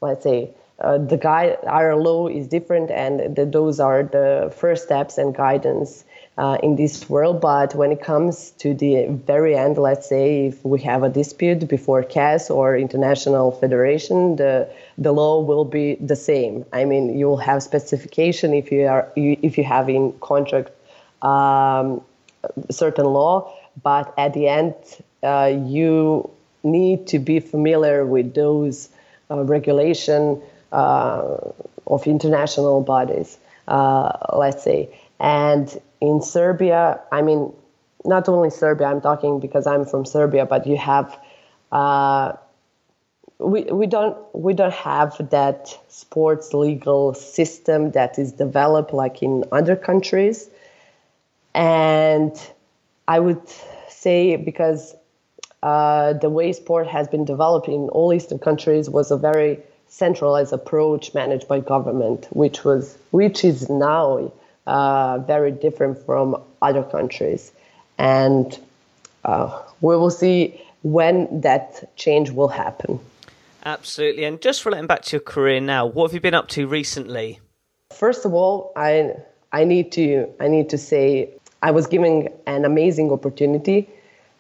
let's 0.01 0.23
say. 0.23 0.51
Uh, 0.79 0.99
the 0.99 1.17
guide, 1.17 1.57
our 1.67 1.97
law 1.97 2.29
is 2.29 2.47
different, 2.49 2.91
and 2.91 3.35
the, 3.35 3.47
those 3.47 3.81
are 3.81 4.03
the 4.03 4.53
first 4.55 4.85
steps 4.85 5.17
and 5.17 5.35
guidance 5.35 6.05
uh, 6.38 6.59
in 6.62 6.77
this 6.77 7.09
world. 7.09 7.40
But 7.40 7.75
when 7.75 7.92
it 7.92 8.01
comes 8.01 8.51
to 8.59 8.75
the 8.75 9.07
very 9.09 9.57
end, 9.57 9.79
let's 9.79 10.09
say 10.09 10.46
if 10.46 10.64
we 10.64 10.81
have 10.83 11.03
a 11.03 11.09
dispute 11.09 11.66
before 11.68 12.03
CAS 12.03 12.51
or 12.51 12.77
International 12.77 13.53
Federation, 13.53 14.37
the 14.37 14.68
the 14.99 15.12
law 15.12 15.40
will 15.40 15.64
be 15.64 15.94
the 15.96 16.16
same. 16.16 16.64
I 16.72 16.85
mean, 16.85 17.18
you 17.18 17.27
will 17.27 17.38
have 17.38 17.62
specification 17.62 18.55
if 18.55 18.70
you 18.70 18.87
are 18.87 19.11
if 19.16 19.57
you 19.59 19.64
have 19.64 19.88
in 19.88 20.12
contract 20.20 20.70
um, 21.22 22.03
certain 22.70 23.07
law, 23.07 23.53
but 23.83 24.12
at 24.18 24.35
the 24.35 24.49
end, 24.49 24.75
uh, 25.22 25.53
you 25.64 26.31
need 26.62 27.07
to 27.09 27.18
be 27.18 27.40
familiar 27.40 28.05
with 28.05 28.35
those 28.35 28.88
uh, 29.31 29.42
regulation 29.44 30.40
uh, 30.72 31.37
of 31.87 32.07
international 32.07 32.81
bodies, 32.83 33.38
uh, 33.68 34.12
let's 34.33 34.62
say. 34.62 34.88
And 35.18 35.81
in 36.00 36.20
Serbia, 36.20 37.00
I 37.11 37.22
mean, 37.22 37.52
not 38.05 38.29
only 38.29 38.50
Serbia, 38.50 38.87
I'm 38.87 39.00
talking 39.00 39.40
because 39.40 39.66
I'm 39.66 39.85
from 39.85 40.05
Serbia, 40.05 40.46
but 40.46 40.66
you 40.66 40.76
have, 40.76 41.18
uh, 41.72 42.35
we, 43.38 43.64
we 43.64 43.87
don't 43.87 44.16
we 44.35 44.55
don't 44.55 44.72
have 44.72 45.31
that 45.31 45.79
sports 45.88 46.55
legal 46.55 47.12
system 47.12 47.90
that 47.90 48.18
is 48.18 48.33
developed 48.33 48.94
like 48.94 49.22
in 49.22 49.44
other 49.52 49.76
countries, 49.76 50.48
and 51.55 52.33
I 53.09 53.20
would 53.20 53.42
say 53.88 54.37
because 54.37 54.94
uh, 55.62 56.14
the 56.14 56.31
way 56.31 56.52
sport 56.52 56.87
has 56.87 57.09
been 57.09 57.24
developed 57.24 57.68
in 57.68 57.88
all 57.90 58.12
Eastern 58.12 58.38
countries 58.38 58.88
was 58.88 59.11
a 59.11 59.16
very 59.16 59.59
centralized 59.88 60.52
approach 60.52 61.12
managed 61.12 61.48
by 61.48 61.61
government, 61.61 62.26
which 62.31 62.64
was 62.64 62.96
which 63.11 63.44
is 63.44 63.68
now 63.68 64.33
uh, 64.66 65.18
very 65.18 65.52
different 65.52 66.05
from 66.05 66.42
other 66.62 66.83
countries, 66.83 67.52
and 67.98 68.59
uh, 69.24 69.62
we 69.81 69.96
will 69.96 70.11
see 70.11 70.61
when 70.83 71.40
that 71.40 71.96
change 71.96 72.31
will 72.31 72.48
happen. 72.48 73.00
Absolutely, 73.64 74.24
and 74.24 74.40
just 74.40 74.64
relating 74.64 74.87
back 74.87 75.02
to 75.02 75.16
your 75.16 75.20
career 75.20 75.61
now, 75.61 75.87
what 75.87 76.09
have 76.09 76.14
you 76.14 76.20
been 76.20 76.35
up 76.35 76.48
to 76.48 76.68
recently? 76.68 77.40
First 77.92 78.24
of 78.24 78.35
all, 78.35 78.72
I 78.76 79.14
I 79.52 79.64
need 79.64 79.92
to 79.92 80.29
I 80.40 80.48
need 80.48 80.68
to 80.70 80.79
say 80.79 81.31
I 81.62 81.70
was 81.70 81.87
given 81.87 82.29
an 82.46 82.64
amazing 82.64 83.11
opportunity 83.11 83.88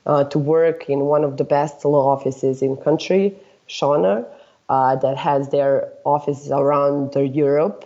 uh, 0.06 0.24
to 0.24 0.38
work 0.38 0.88
in 0.88 1.00
one 1.00 1.24
of 1.24 1.36
the 1.36 1.44
best 1.44 1.84
law 1.84 2.12
offices 2.12 2.62
in 2.62 2.76
country, 2.76 3.34
Schoenherr, 3.68 4.26
uh, 4.68 4.96
that 4.96 5.16
has 5.16 5.48
their 5.48 5.92
offices 6.04 6.50
around 6.50 7.14
Europe. 7.14 7.84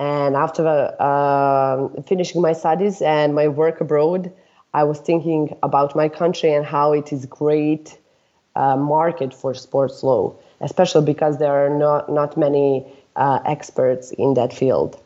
And 0.00 0.34
after 0.34 0.66
uh, 0.98 1.88
finishing 2.04 2.40
my 2.40 2.54
studies 2.54 3.02
and 3.02 3.34
my 3.34 3.48
work 3.48 3.82
abroad, 3.82 4.32
I 4.72 4.84
was 4.84 4.98
thinking 4.98 5.56
about 5.62 5.94
my 5.94 6.08
country 6.08 6.54
and 6.54 6.64
how 6.64 6.94
it 6.94 7.12
is 7.12 7.26
great 7.26 7.98
uh, 8.56 8.76
market 8.76 9.34
for 9.34 9.52
sports 9.52 10.02
law, 10.02 10.34
especially 10.62 11.04
because 11.04 11.38
there 11.38 11.52
are 11.52 11.68
not 11.68 12.10
not 12.10 12.38
many 12.38 12.86
uh, 13.16 13.40
experts 13.44 14.10
in 14.12 14.34
that 14.34 14.54
field. 14.54 14.98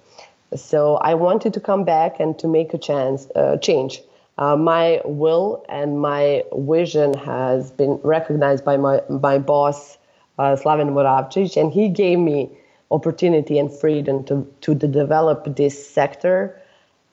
So 0.55 0.97
I 0.99 1.15
wanted 1.15 1.55
to 1.55 1.61
come 1.61 1.83
back 1.85 2.21
and 2.21 2.39
to 2.39 2.47
make 2.47 2.73
a 2.73 2.79
chance 2.79 3.29
uh, 3.35 3.57
change. 3.57 4.01
Uh, 4.39 4.57
my 4.57 5.01
will 5.05 5.65
and 5.69 6.01
my 6.01 6.45
vision 6.55 7.15
has 7.15 7.73
been 7.73 7.99
recognized 8.05 8.65
by 8.65 8.77
my 8.77 9.03
my 9.09 9.39
boss 9.39 9.99
uh, 10.39 10.55
Slaven 10.55 10.91
Moravcevic, 10.93 11.61
and 11.61 11.73
he 11.73 11.89
gave 11.89 12.21
me 12.21 12.51
opportunity 12.91 13.59
and 13.59 13.73
freedom 13.73 14.25
to, 14.25 14.47
to 14.61 14.75
develop 14.75 15.57
this 15.57 15.89
sector. 15.89 16.61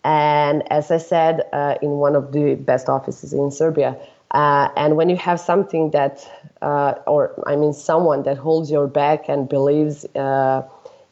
And 0.03 0.63
as 0.71 0.91
I 0.91 0.97
said, 0.97 1.43
uh, 1.53 1.75
in 1.81 1.91
one 1.91 2.15
of 2.15 2.31
the 2.31 2.55
best 2.55 2.89
offices 2.89 3.33
in 3.33 3.51
Serbia. 3.51 3.97
Uh, 4.31 4.69
and 4.77 4.95
when 4.95 5.09
you 5.09 5.17
have 5.17 5.39
something 5.39 5.91
that, 5.91 6.27
uh, 6.61 6.93
or 7.05 7.33
I 7.45 7.55
mean, 7.55 7.73
someone 7.73 8.23
that 8.23 8.37
holds 8.37 8.71
your 8.71 8.87
back 8.87 9.27
and 9.27 9.47
believes 9.47 10.05
uh, 10.15 10.63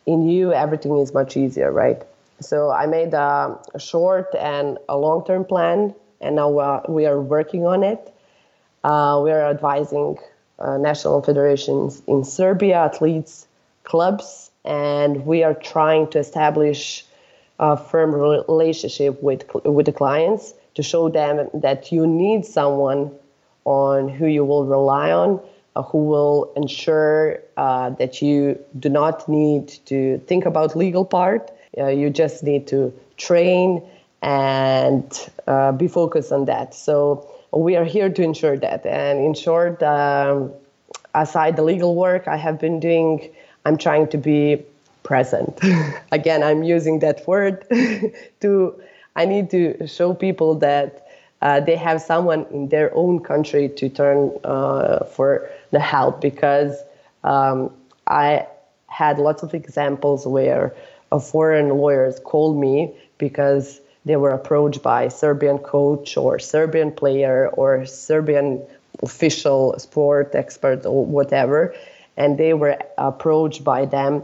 in 0.06 0.28
you, 0.28 0.54
everything 0.54 0.98
is 0.98 1.14
much 1.14 1.36
easier, 1.36 1.72
right? 1.72 2.02
So 2.40 2.72
I 2.72 2.86
made 2.86 3.14
a, 3.14 3.60
a 3.74 3.80
short 3.80 4.34
and 4.40 4.78
a 4.88 4.98
long 4.98 5.26
term 5.26 5.44
plan, 5.44 5.94
and 6.22 6.38
now 6.38 6.58
uh, 6.58 6.82
we 6.88 7.06
are 7.06 7.20
working 7.20 7.66
on 7.66 7.84
it. 7.84 8.14
Uh, 8.84 9.20
we 9.22 9.32
are 9.32 9.50
advising 9.50 10.18
national 10.62 11.22
federations 11.22 12.02
in 12.08 12.24
Serbia, 12.24 12.76
athletes, 12.76 13.48
clubs, 13.84 14.49
and 14.66 15.26
we 15.26 15.44
are 15.44 15.54
trying 15.54 16.08
to 16.12 16.20
establish 16.20 17.06
a 17.60 17.76
firm 17.76 18.14
relationship 18.14 19.22
with 19.22 19.44
with 19.66 19.86
the 19.86 19.92
clients 19.92 20.54
to 20.76 20.84
show 20.84 21.10
them 21.10 21.50
that 21.54 21.92
you 21.92 22.08
need 22.08 22.46
someone 22.46 23.12
on 23.66 24.10
who 24.10 24.26
you 24.26 24.46
will 24.46 24.66
rely 24.66 25.12
on, 25.12 25.40
uh, 25.76 25.84
who 25.84 26.06
will 26.06 26.52
ensure 26.56 27.40
uh, 27.58 27.90
that 27.92 28.22
you 28.22 28.58
do 28.80 28.90
not 28.90 29.28
need 29.28 29.68
to 29.86 30.20
think 30.20 30.46
about 30.46 30.76
legal 30.76 31.06
part. 31.06 31.52
Uh, 31.78 31.88
you 31.88 32.10
just 32.10 32.44
need 32.44 32.66
to 32.68 32.94
train 33.18 33.82
and 34.22 35.30
uh, 35.48 35.72
be 35.72 35.88
focused 35.88 36.32
on 36.32 36.46
that. 36.46 36.74
So 36.74 37.30
we 37.52 37.76
are 37.76 37.86
here 37.86 38.10
to 38.10 38.24
ensure 38.24 38.58
that. 38.58 38.86
And 38.86 39.20
in 39.20 39.34
short, 39.34 39.82
um, 39.84 40.52
aside 41.14 41.56
the 41.56 41.64
legal 41.64 41.96
work, 41.96 42.28
I 42.28 42.38
have 42.38 42.60
been 42.60 42.80
doing 42.80 43.30
I'm 43.70 43.78
trying 43.78 44.08
to 44.08 44.18
be 44.18 44.66
present. 45.04 45.60
Again, 46.12 46.42
I'm 46.42 46.64
using 46.64 47.00
that 47.00 47.28
word 47.28 47.64
to, 48.42 48.82
I 49.16 49.26
need 49.26 49.52
to 49.52 49.86
show 49.86 50.16
people 50.16 50.56
that 50.56 51.06
uh, 51.44 51.60
they 51.60 51.76
have 51.76 52.02
someone 52.02 52.48
in 52.50 52.70
their 52.70 52.92
own 52.96 53.20
country 53.20 53.70
to 53.70 53.88
turn 53.88 54.32
uh, 54.44 55.06
for 55.06 55.48
the 55.70 55.80
help 55.80 56.20
because 56.20 56.82
um, 57.24 57.72
I 58.08 58.48
had 58.88 59.20
lots 59.20 59.44
of 59.44 59.54
examples 59.54 60.26
where 60.26 60.74
foreign 61.22 61.70
lawyers 61.70 62.20
called 62.22 62.58
me 62.60 62.92
because 63.20 63.82
they 64.06 64.16
were 64.16 64.32
approached 64.32 64.82
by 64.82 65.10
Serbian 65.10 65.60
coach 65.60 66.18
or 66.18 66.40
Serbian 66.40 66.92
player 66.92 67.50
or 67.50 67.86
Serbian 67.86 68.64
official 69.04 69.78
sport 69.78 70.34
expert 70.34 70.88
or 70.88 71.06
whatever 71.06 71.76
and 72.20 72.38
they 72.38 72.54
were 72.54 72.78
approached 72.98 73.64
by 73.64 73.86
them 73.86 74.24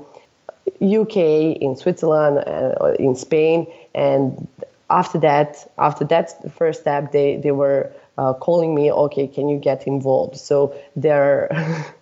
UK, 0.82 1.18
in 1.62 1.76
Switzerland, 1.76 2.44
uh, 2.48 2.94
in 3.00 3.16
Spain, 3.16 3.68
and 3.94 4.48
after 4.90 5.18
that, 5.20 5.72
after 5.78 6.06
that 6.06 6.52
first 6.54 6.82
step, 6.82 7.12
they 7.12 7.38
they 7.38 7.52
were 7.52 7.92
uh, 8.18 8.34
calling 8.34 8.76
me. 8.76 8.92
Okay, 8.92 9.28
can 9.28 9.48
you 9.48 9.58
get 9.58 9.88
involved? 9.88 10.38
So 10.38 10.76
there, 10.96 11.50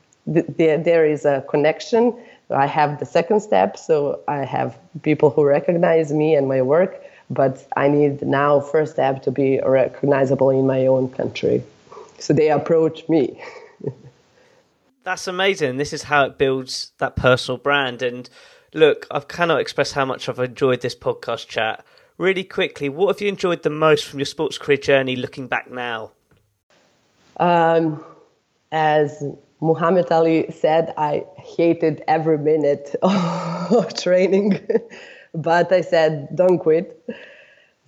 there 0.28 0.78
there 0.78 1.06
is 1.06 1.26
a 1.26 1.44
connection. 1.50 2.14
I 2.50 2.68
have 2.68 3.00
the 3.00 3.06
second 3.06 3.42
step, 3.42 3.78
so 3.78 4.20
I 4.28 4.46
have 4.46 4.78
people 5.02 5.30
who 5.30 5.44
recognize 5.44 6.12
me 6.12 6.36
and 6.36 6.48
my 6.48 6.62
work, 6.62 7.02
but 7.30 7.66
I 7.76 7.88
need 7.88 8.22
now 8.22 8.60
first 8.60 8.94
step 8.94 9.24
to 9.24 9.32
be 9.32 9.60
recognizable 9.66 10.50
in 10.50 10.68
my 10.68 10.86
own 10.88 11.10
country. 11.10 11.64
So 12.20 12.34
they 12.34 12.50
approach 12.50 13.08
me. 13.10 13.42
That's 15.04 15.28
amazing. 15.28 15.78
This 15.78 15.92
is 15.92 16.04
how 16.04 16.24
it 16.26 16.38
builds 16.38 16.94
that 17.00 17.18
personal 17.18 17.58
brand. 17.58 18.02
And 18.02 18.30
look, 18.74 19.06
I 19.12 19.20
cannot 19.20 19.60
express 19.60 19.92
how 19.92 20.06
much 20.06 20.30
I've 20.30 20.40
enjoyed 20.40 20.82
this 20.82 20.96
podcast 20.96 21.48
chat. 21.48 21.86
Really 22.18 22.44
quickly, 22.44 22.88
what 22.88 23.08
have 23.08 23.22
you 23.22 23.28
enjoyed 23.28 23.64
the 23.64 23.70
most 23.70 24.06
from 24.06 24.20
your 24.20 24.26
sports 24.26 24.58
career 24.58 24.78
journey 24.78 25.16
looking 25.16 25.48
back 25.48 25.70
now? 25.70 26.12
Um, 27.38 28.04
as 28.72 29.24
Muhammad 29.60 30.10
Ali 30.12 30.50
said, 30.52 30.94
I 30.96 31.26
hated 31.38 32.04
every 32.08 32.38
minute 32.38 32.96
of 33.02 33.94
training, 33.96 34.66
but 35.34 35.72
I 35.72 35.82
said, 35.82 36.34
don't 36.34 36.60
quit. 36.60 37.04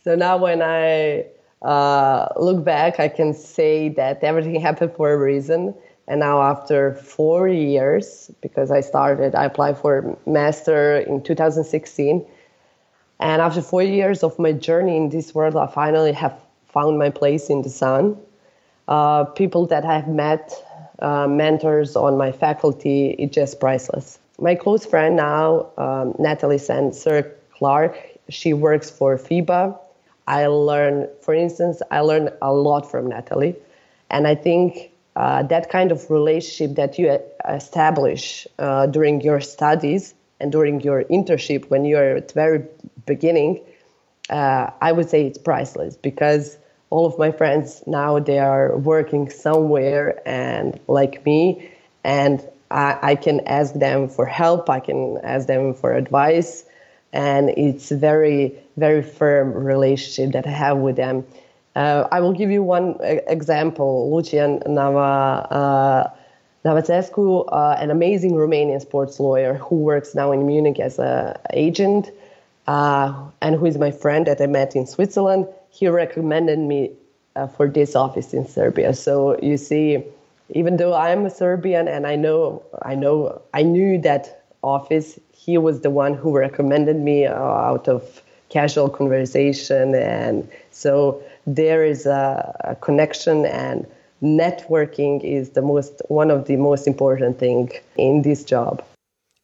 So 0.04 0.15
now 0.15 0.38
when 0.38 0.62
I 0.62 1.28
uh, 1.62 2.28
look 2.36 2.65
back, 2.65 2.99
I 2.99 3.08
can 3.08 3.34
say 3.34 3.89
that 3.89 4.23
everything 4.23 4.60
happened 4.60 4.93
for 4.95 5.13
a 5.13 5.17
reason 5.17 5.73
and 6.08 6.20
now 6.20 6.41
after 6.41 6.94
four 6.96 7.48
years 7.48 8.32
because 8.41 8.72
i 8.72 8.82
started 8.82 9.36
i 9.36 9.46
applied 9.46 9.78
for 9.78 10.18
master 10.26 10.98
in 10.98 11.22
2016 11.22 12.26
and 13.20 13.41
after 13.41 13.62
four 13.62 13.82
years 13.84 14.24
of 14.24 14.38
my 14.38 14.52
journey 14.52 14.98
in 14.98 15.10
this 15.10 15.34
world 15.34 15.56
i 15.56 15.68
finally 15.68 16.12
have 16.12 16.38
found 16.76 17.00
my 17.00 17.10
place 17.10 17.50
in 17.50 17.62
the 17.62 17.70
sun. 17.70 18.18
Uh, 18.88 19.24
people 19.24 19.65
that 19.65 19.84
i've 19.86 20.08
met 20.08 20.54
uh, 21.00 21.28
mentors 21.28 21.96
on 21.96 22.18
my 22.18 22.32
faculty 22.32 23.15
it's 23.18 23.34
just 23.34 23.60
priceless. 23.60 24.20
My 24.39 24.54
close 24.54 24.86
friend 24.86 25.15
now 25.15 25.68
um, 25.78 26.13
natalie 26.20 26.60
sir 26.60 27.32
clark 27.52 27.98
she 28.30 28.54
works 28.54 28.89
for 28.89 29.18
fiba. 29.18 29.80
I 30.28 30.46
learned 30.48 31.10
for 31.22 31.34
instance 31.34 31.82
i 31.89 32.02
learned 32.02 32.32
a 32.41 32.54
lot 32.54 32.89
from 32.91 33.08
natalie. 33.08 33.56
And 34.12 34.28
i 34.28 34.36
think 34.36 34.91
uh, 35.15 35.43
that 35.43 35.69
kind 35.69 35.91
of 35.91 36.10
relationship 36.10 36.75
that 36.75 36.99
you 36.99 37.17
establish 37.47 38.47
uh, 38.60 38.86
during 38.88 39.21
your 39.21 39.39
studies 39.41 40.13
and 40.39 40.51
during 40.51 40.82
your 40.82 41.04
internship 41.06 41.69
when 41.69 41.86
you 41.86 41.97
are 41.97 42.17
at 42.17 42.32
very 42.32 42.63
beginning 43.06 43.62
uh, 44.30 44.71
I 44.82 44.91
would 44.91 45.10
say 45.10 45.25
it's 45.25 45.38
priceless 45.38 45.97
because 45.97 46.58
all 46.89 47.06
of 47.06 47.17
my 47.17 47.32
friends 47.32 47.84
now 47.88 48.19
they 48.19 48.39
are 48.39 48.78
working 48.78 49.30
somewhere 49.30 50.21
and 50.28 50.80
like 50.88 51.25
me, 51.25 51.69
and 52.04 52.47
I, 52.71 52.97
I 53.01 53.15
can 53.15 53.41
ask 53.41 53.73
them 53.73 54.08
for 54.08 54.25
help. 54.25 54.69
I 54.69 54.80
can 54.80 55.19
ask 55.23 55.47
them 55.47 55.73
for 55.73 55.93
advice, 55.93 56.65
and 57.13 57.49
it's 57.51 57.91
very 57.91 58.54
very 58.78 59.01
firm 59.04 59.54
relationship 59.54 60.34
that 60.34 60.47
I 60.47 60.51
have 60.51 60.78
with 60.78 60.95
them. 60.95 61.25
Uh, 61.75 62.07
I 62.11 62.19
will 62.21 62.33
give 62.33 62.51
you 62.51 62.63
one 62.63 62.97
example. 63.01 64.11
Lucian 64.13 64.59
Nava. 64.61 65.47
Uh, 65.51 66.09
uh, 66.65 67.75
an 67.79 67.91
amazing 67.91 68.31
Romanian 68.31 68.81
sports 68.81 69.19
lawyer 69.19 69.53
who 69.53 69.75
works 69.75 70.15
now 70.15 70.31
in 70.31 70.47
Munich 70.47 70.79
as 70.79 70.97
an 70.97 71.35
agent, 71.53 72.09
uh, 72.67 73.13
and 73.41 73.55
who 73.55 73.67
is 73.67 73.77
my 73.77 73.91
friend 73.91 74.25
that 74.25 74.41
I 74.41 74.47
met 74.47 74.75
in 74.75 74.88
Switzerland. 74.88 75.47
He 75.69 75.88
recommended 75.88 76.57
me 76.57 76.91
uh, 77.35 77.47
for 77.47 77.67
this 77.67 77.95
office 77.95 78.33
in 78.33 78.47
Serbia. 78.47 78.93
So 78.95 79.38
you 79.41 79.57
see, 79.57 80.03
even 80.49 80.77
though 80.77 80.95
I'm 80.95 81.25
a 81.25 81.29
Serbian 81.29 81.88
and 81.88 82.07
I 82.07 82.15
know, 82.15 82.63
I 82.81 82.95
know, 82.95 83.41
I 83.53 83.61
knew 83.61 84.01
that 84.01 84.43
office, 84.63 85.19
he 85.33 85.59
was 85.59 85.81
the 85.81 85.91
one 85.91 86.15
who 86.15 86.35
recommended 86.35 86.95
me 86.95 87.25
uh, 87.27 87.35
out 87.35 87.88
of 87.88 88.23
casual 88.49 88.89
conversation, 88.89 89.93
and 89.95 90.47
so 90.71 91.21
there 91.45 91.86
is 91.86 92.05
a, 92.05 92.55
a 92.63 92.75
connection 92.75 93.45
and 93.45 93.86
networking 94.21 95.23
is 95.23 95.51
the 95.51 95.62
most 95.62 96.01
one 96.08 96.31
of 96.31 96.45
the 96.47 96.55
most 96.55 96.88
important 96.88 97.38
thing 97.38 97.71
in 97.97 98.21
this 98.21 98.43
job. 98.43 98.84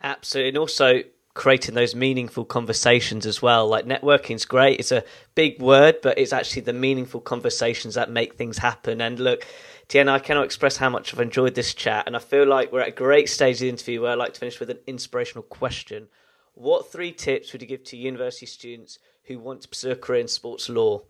Absolutely. 0.01 0.49
And 0.49 0.57
also 0.57 1.01
creating 1.33 1.75
those 1.75 1.95
meaningful 1.95 2.43
conversations 2.43 3.25
as 3.25 3.41
well. 3.41 3.67
Like 3.67 3.85
networking's 3.85 4.45
great. 4.45 4.79
It's 4.79 4.91
a 4.91 5.03
big 5.35 5.61
word 5.61 5.97
but 6.01 6.17
it's 6.17 6.33
actually 6.33 6.63
the 6.63 6.73
meaningful 6.73 7.21
conversations 7.21 7.95
that 7.95 8.09
make 8.09 8.35
things 8.35 8.57
happen. 8.57 9.01
And 9.01 9.19
look 9.19 9.45
Tijana, 9.91 10.11
I 10.11 10.19
cannot 10.19 10.45
express 10.45 10.77
how 10.77 10.89
much 10.89 11.13
I've 11.13 11.19
enjoyed 11.19 11.53
this 11.53 11.73
chat, 11.73 12.07
and 12.07 12.15
I 12.15 12.19
feel 12.19 12.47
like 12.47 12.71
we're 12.71 12.79
at 12.79 12.87
a 12.87 12.91
great 12.91 13.27
stage 13.27 13.55
of 13.55 13.59
the 13.59 13.69
interview 13.69 14.01
where 14.01 14.11
I'd 14.13 14.17
like 14.17 14.33
to 14.33 14.39
finish 14.39 14.57
with 14.57 14.69
an 14.69 14.79
inspirational 14.87 15.43
question. 15.43 16.07
What 16.53 16.89
three 16.89 17.11
tips 17.11 17.51
would 17.51 17.61
you 17.61 17.67
give 17.67 17.83
to 17.85 17.97
university 17.97 18.45
students 18.45 18.99
who 19.25 19.37
want 19.37 19.59
to 19.63 19.67
pursue 19.67 19.91
a 19.91 19.95
career 19.97 20.21
in 20.21 20.29
sports 20.29 20.69
law? 20.69 21.01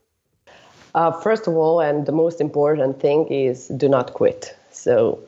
Uh, 0.94 1.12
first 1.12 1.48
of 1.48 1.56
all, 1.56 1.80
and 1.80 2.06
the 2.06 2.12
most 2.12 2.42
important 2.42 3.00
thing 3.00 3.28
is 3.28 3.68
do 3.70 3.88
not 3.88 4.14
quit. 4.14 4.56
So 4.72 5.20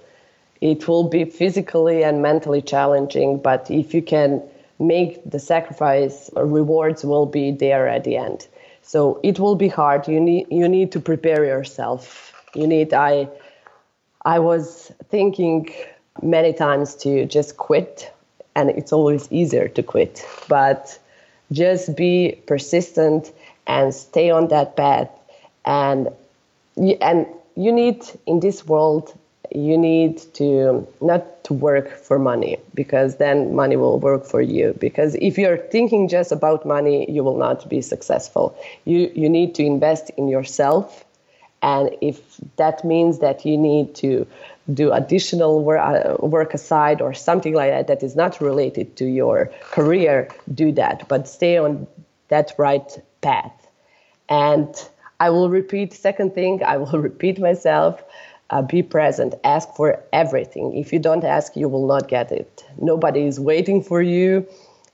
it 0.62 0.88
will 0.88 1.06
be 1.06 1.26
physically 1.26 2.04
and 2.04 2.22
mentally 2.22 2.62
challenging, 2.62 3.38
but 3.38 3.70
if 3.70 3.94
you 3.94 4.02
can 4.02 4.42
make 4.80 5.22
the 5.30 5.40
sacrifice, 5.40 6.30
rewards 6.36 7.06
will 7.06 7.26
be 7.26 7.52
there 7.52 7.88
at 7.88 8.04
the 8.04 8.18
end. 8.18 8.48
So 8.82 9.20
it 9.24 9.40
will 9.40 9.56
be 9.56 9.70
hard. 9.70 10.08
You 10.08 10.20
need 10.20 10.48
you 10.50 10.68
need 10.68 10.92
to 10.92 11.00
prepare 11.00 11.46
yourself. 11.46 12.34
You 12.54 12.68
need 12.68 12.94
I 12.94 13.30
I 14.26 14.40
was 14.40 14.92
thinking 15.10 15.74
many 16.22 16.54
times 16.54 16.96
to 16.96 17.26
just 17.26 17.58
quit 17.58 18.12
and 18.56 18.70
it's 18.70 18.94
always 18.94 19.32
easier 19.32 19.68
to 19.70 19.84
quit, 19.84 20.26
but 20.48 21.00
just 21.52 21.96
be 21.96 22.42
persistent 22.46 23.32
and 23.68 23.94
stay 23.94 24.30
on 24.30 24.50
that 24.50 24.76
path 24.76 25.10
and 25.66 26.10
and 27.02 27.28
you 27.56 27.72
need 27.72 28.04
in 28.26 28.40
this 28.40 28.66
world 28.66 29.14
you 29.54 29.78
need 29.78 30.18
to 30.34 30.88
not 31.02 31.44
to 31.44 31.54
work 31.54 31.96
for 31.98 32.18
money 32.18 32.58
because 32.74 33.18
then 33.18 33.56
money 33.56 33.76
will 33.76 34.00
work 34.00 34.26
for 34.26 34.42
you. 34.42 34.76
Because 34.80 35.16
if 35.16 35.38
you're 35.38 35.58
thinking 35.58 36.08
just 36.08 36.32
about 36.32 36.66
money 36.66 37.10
you 37.12 37.24
will 37.24 37.38
not 37.38 37.68
be 37.70 37.82
successful. 37.82 38.58
You 38.86 39.12
you 39.16 39.30
need 39.30 39.54
to 39.56 39.64
invest 39.64 40.10
in 40.18 40.28
yourself. 40.28 41.06
And 41.62 41.92
if 42.02 42.20
that 42.58 42.84
means 42.84 43.20
that 43.20 43.46
you 43.46 43.58
need 43.58 43.96
to 43.96 44.28
do 44.74 44.92
additional 44.92 45.64
work, 45.64 45.80
uh, 45.80 46.16
work 46.26 46.54
aside 46.54 47.02
or 47.02 47.14
something 47.14 47.54
like 47.54 47.72
that 47.72 47.88
that 47.88 48.04
is 48.04 48.16
not 48.16 48.42
related 48.42 48.98
to 48.98 49.06
your 49.06 49.50
career 49.72 50.30
do 50.54 50.72
that. 50.74 51.08
But 51.08 51.28
stay 51.28 51.58
on 51.58 51.88
that 52.30 52.54
right 52.58 52.90
path. 53.22 53.54
And 54.30 54.74
I 55.24 55.30
will 55.30 55.50
repeat, 55.50 55.94
second 55.94 56.36
thing, 56.36 56.62
I 56.66 56.76
will 56.76 57.00
repeat 57.10 57.40
myself. 57.40 58.04
Uh, 58.50 58.62
be 58.62 58.84
present, 58.84 59.34
ask 59.46 59.74
for 59.74 60.04
everything. 60.12 60.76
If 60.78 60.92
you 60.92 61.00
don't 61.00 61.24
ask, 61.24 61.56
you 61.56 61.70
will 61.70 61.88
not 61.88 62.10
get 62.10 62.30
it. 62.32 62.66
Nobody 62.78 63.22
is 63.26 63.40
waiting 63.40 63.82
for 63.82 64.02
you. 64.02 64.46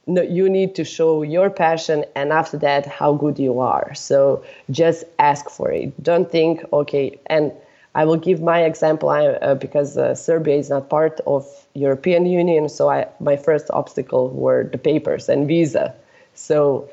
No, 0.06 0.22
you 0.22 0.48
need 0.48 0.76
to 0.76 0.84
show 0.86 1.24
your 1.24 1.50
passion, 1.50 2.06
and 2.16 2.32
after 2.32 2.58
that, 2.60 2.86
how 2.86 3.12
good 3.14 3.40
you 3.40 3.60
are. 3.60 3.92
So 3.96 4.44
just 4.70 5.04
ask 5.18 5.50
for 5.50 5.72
it. 5.72 5.88
Don't 6.04 6.30
think, 6.32 6.64
okay, 6.72 7.20
and 7.26 7.52
I 7.96 8.06
will 8.06 8.22
give 8.28 8.40
my 8.40 8.60
example 8.72 9.10
I, 9.10 9.26
uh, 9.26 9.56
because 9.56 9.98
uh, 9.98 10.14
Serbia 10.14 10.58
is 10.58 10.70
not 10.70 10.90
part 10.90 11.20
of 11.26 11.44
European 11.74 12.28
Union. 12.28 12.70
So 12.70 12.88
I, 12.88 13.08
my 13.20 13.36
first 13.36 13.72
obstacle 13.72 14.30
were 14.30 14.70
the 14.72 14.78
papers 14.78 15.28
and 15.28 15.48
visa. 15.48 15.96
So 16.36 16.88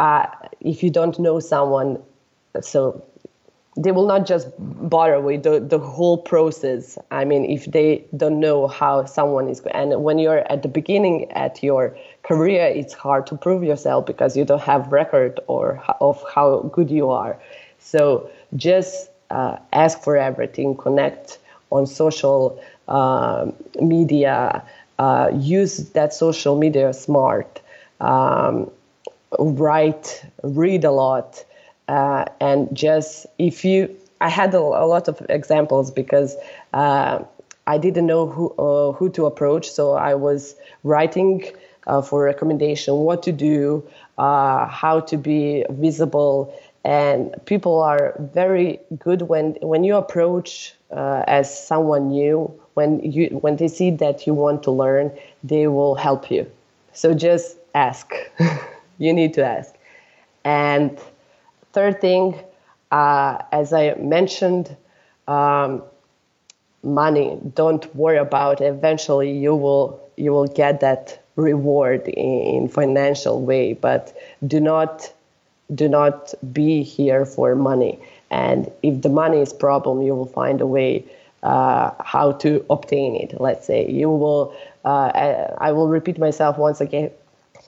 uh, 0.00 0.26
if 0.60 0.82
you 0.82 0.90
don't 0.90 1.16
know 1.18 1.38
someone 1.38 2.02
so 2.60 3.04
they 3.76 3.92
will 3.92 4.06
not 4.06 4.26
just 4.26 4.48
bother 4.58 5.20
with 5.20 5.42
the, 5.42 5.60
the 5.60 5.78
whole 5.78 6.18
process. 6.18 6.98
I 7.10 7.24
mean, 7.24 7.44
if 7.44 7.66
they 7.66 8.04
don't 8.16 8.40
know 8.40 8.66
how 8.66 9.04
someone 9.04 9.48
is, 9.48 9.60
and 9.72 10.02
when 10.02 10.18
you're 10.18 10.50
at 10.50 10.62
the 10.62 10.68
beginning 10.68 11.30
at 11.32 11.62
your 11.62 11.96
career, 12.22 12.66
it's 12.66 12.92
hard 12.92 13.26
to 13.28 13.36
prove 13.36 13.62
yourself 13.62 14.06
because 14.06 14.36
you 14.36 14.44
don't 14.44 14.62
have 14.62 14.90
record 14.92 15.40
or 15.46 15.82
of 16.00 16.22
how 16.34 16.60
good 16.72 16.90
you 16.90 17.10
are. 17.10 17.38
So 17.78 18.28
just 18.56 19.08
uh, 19.30 19.56
ask 19.72 20.02
for 20.02 20.16
everything, 20.16 20.76
connect 20.76 21.38
on 21.70 21.86
social 21.86 22.60
uh, 22.88 23.50
media, 23.80 24.64
uh, 24.98 25.30
use 25.32 25.90
that 25.90 26.12
social 26.12 26.58
media 26.58 26.92
smart, 26.92 27.60
um, 28.00 28.70
write, 29.38 30.24
read 30.42 30.84
a 30.84 30.90
lot 30.90 31.44
uh, 31.90 32.24
and 32.40 32.68
just 32.76 33.26
if 33.38 33.64
you 33.64 33.78
i 34.20 34.28
had 34.28 34.54
a, 34.54 34.58
a 34.58 34.86
lot 34.94 35.08
of 35.08 35.16
examples 35.28 35.90
because 35.90 36.36
uh, 36.74 37.18
i 37.66 37.76
didn't 37.78 38.06
know 38.06 38.26
who 38.26 38.44
uh, 38.66 38.92
who 38.92 39.08
to 39.10 39.26
approach. 39.26 39.70
So 39.70 39.92
i 39.94 40.14
was 40.14 40.54
writing 40.84 41.44
uh, 41.86 42.02
for 42.02 42.24
recommendation 42.24 42.94
what 43.08 43.22
to 43.24 43.32
do 43.32 43.82
uh, 44.18 44.66
how 44.66 45.00
to 45.00 45.16
be 45.16 45.64
visible. 45.70 46.54
And 46.84 47.34
people 47.46 47.80
are 47.82 48.14
very 48.32 48.80
good 48.98 49.22
when 49.22 49.56
when 49.60 49.84
you 49.84 49.96
approach 49.96 50.74
uh, 50.90 51.24
as 51.26 51.46
someone 51.68 52.08
new 52.10 52.38
when 52.74 53.00
you 53.00 53.28
when 53.44 53.56
they 53.56 53.68
see 53.68 53.90
that 54.02 54.26
you 54.26 54.34
want 54.34 54.62
to 54.64 54.70
learn 54.70 55.12
they 55.44 55.66
will 55.66 55.94
help 55.94 56.30
you. 56.30 56.50
So 56.92 57.14
just 57.14 57.56
ask. 57.74 58.12
You 58.98 59.14
need 59.14 59.32
to 59.34 59.42
ask. 59.46 59.74
And 60.44 60.98
Third 61.72 62.00
thing, 62.00 62.38
uh, 62.90 63.38
as 63.52 63.72
I 63.72 63.94
mentioned, 63.94 64.76
um, 65.28 65.82
money. 66.82 67.38
Don't 67.54 67.94
worry 67.94 68.18
about. 68.18 68.60
It. 68.60 68.66
Eventually, 68.66 69.30
you 69.36 69.54
will 69.54 70.00
you 70.16 70.32
will 70.32 70.46
get 70.46 70.80
that 70.80 71.22
reward 71.36 72.08
in, 72.08 72.64
in 72.64 72.68
financial 72.68 73.40
way. 73.40 73.74
But 73.74 74.16
do 74.46 74.60
not 74.60 75.12
do 75.74 75.88
not 75.88 76.34
be 76.52 76.82
here 76.82 77.24
for 77.24 77.54
money. 77.54 77.98
And 78.30 78.70
if 78.82 79.02
the 79.02 79.08
money 79.08 79.38
is 79.38 79.52
problem, 79.52 80.02
you 80.02 80.14
will 80.14 80.26
find 80.26 80.60
a 80.60 80.66
way 80.66 81.04
uh, 81.42 81.92
how 82.04 82.32
to 82.32 82.64
obtain 82.70 83.16
it. 83.16 83.40
Let's 83.40 83.66
say 83.66 83.88
you 83.88 84.10
will. 84.10 84.54
Uh, 84.84 85.52
I 85.58 85.72
will 85.72 85.88
repeat 85.88 86.18
myself 86.18 86.56
once 86.56 86.80
again 86.80 87.10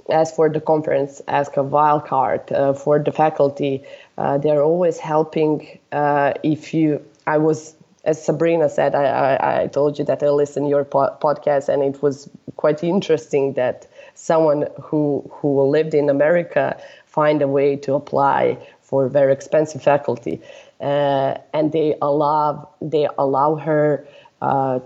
as 0.09 0.33
for 0.33 0.48
the 0.48 0.61
conference, 0.61 1.20
ask 1.28 1.57
a 1.57 1.62
wild 1.62 2.07
card 2.07 2.50
uh, 2.52 2.72
for 2.72 2.98
the 2.98 3.12
faculty. 3.12 3.83
Uh, 4.18 4.38
they're 4.38 4.62
always 4.62 4.98
helping. 4.98 5.78
Uh, 5.92 6.33
if 6.42 6.74
you, 6.74 7.05
I 7.26 7.38
was, 7.38 7.74
as 8.05 8.22
Sabrina 8.24 8.68
said, 8.68 8.94
I, 8.94 9.05
I, 9.05 9.62
I 9.62 9.66
told 9.68 9.98
you 9.98 10.05
that 10.07 10.22
I 10.22 10.31
listened 10.31 10.66
to 10.66 10.70
your 10.70 10.85
po- 10.85 11.16
podcast, 11.20 11.68
and 11.68 11.83
it 11.83 12.02
was 12.02 12.28
quite 12.57 12.83
interesting 12.83 13.55
that 13.55 13.87
someone 14.14 14.66
who 14.81 15.28
who 15.31 15.62
lived 15.62 15.94
in 15.94 16.09
America 16.11 16.81
find 17.07 17.42
a 17.42 17.48
way 17.48 17.76
to 17.76 17.94
apply 17.94 18.57
for 18.81 19.09
very 19.09 19.33
expensive 19.33 19.83
faculty, 19.83 20.40
uh, 20.81 21.37
and 21.55 21.72
they 21.72 21.96
allow 22.02 22.68
they 22.81 23.09
allow 23.18 23.55
her 23.57 24.07
uh, 24.42 24.81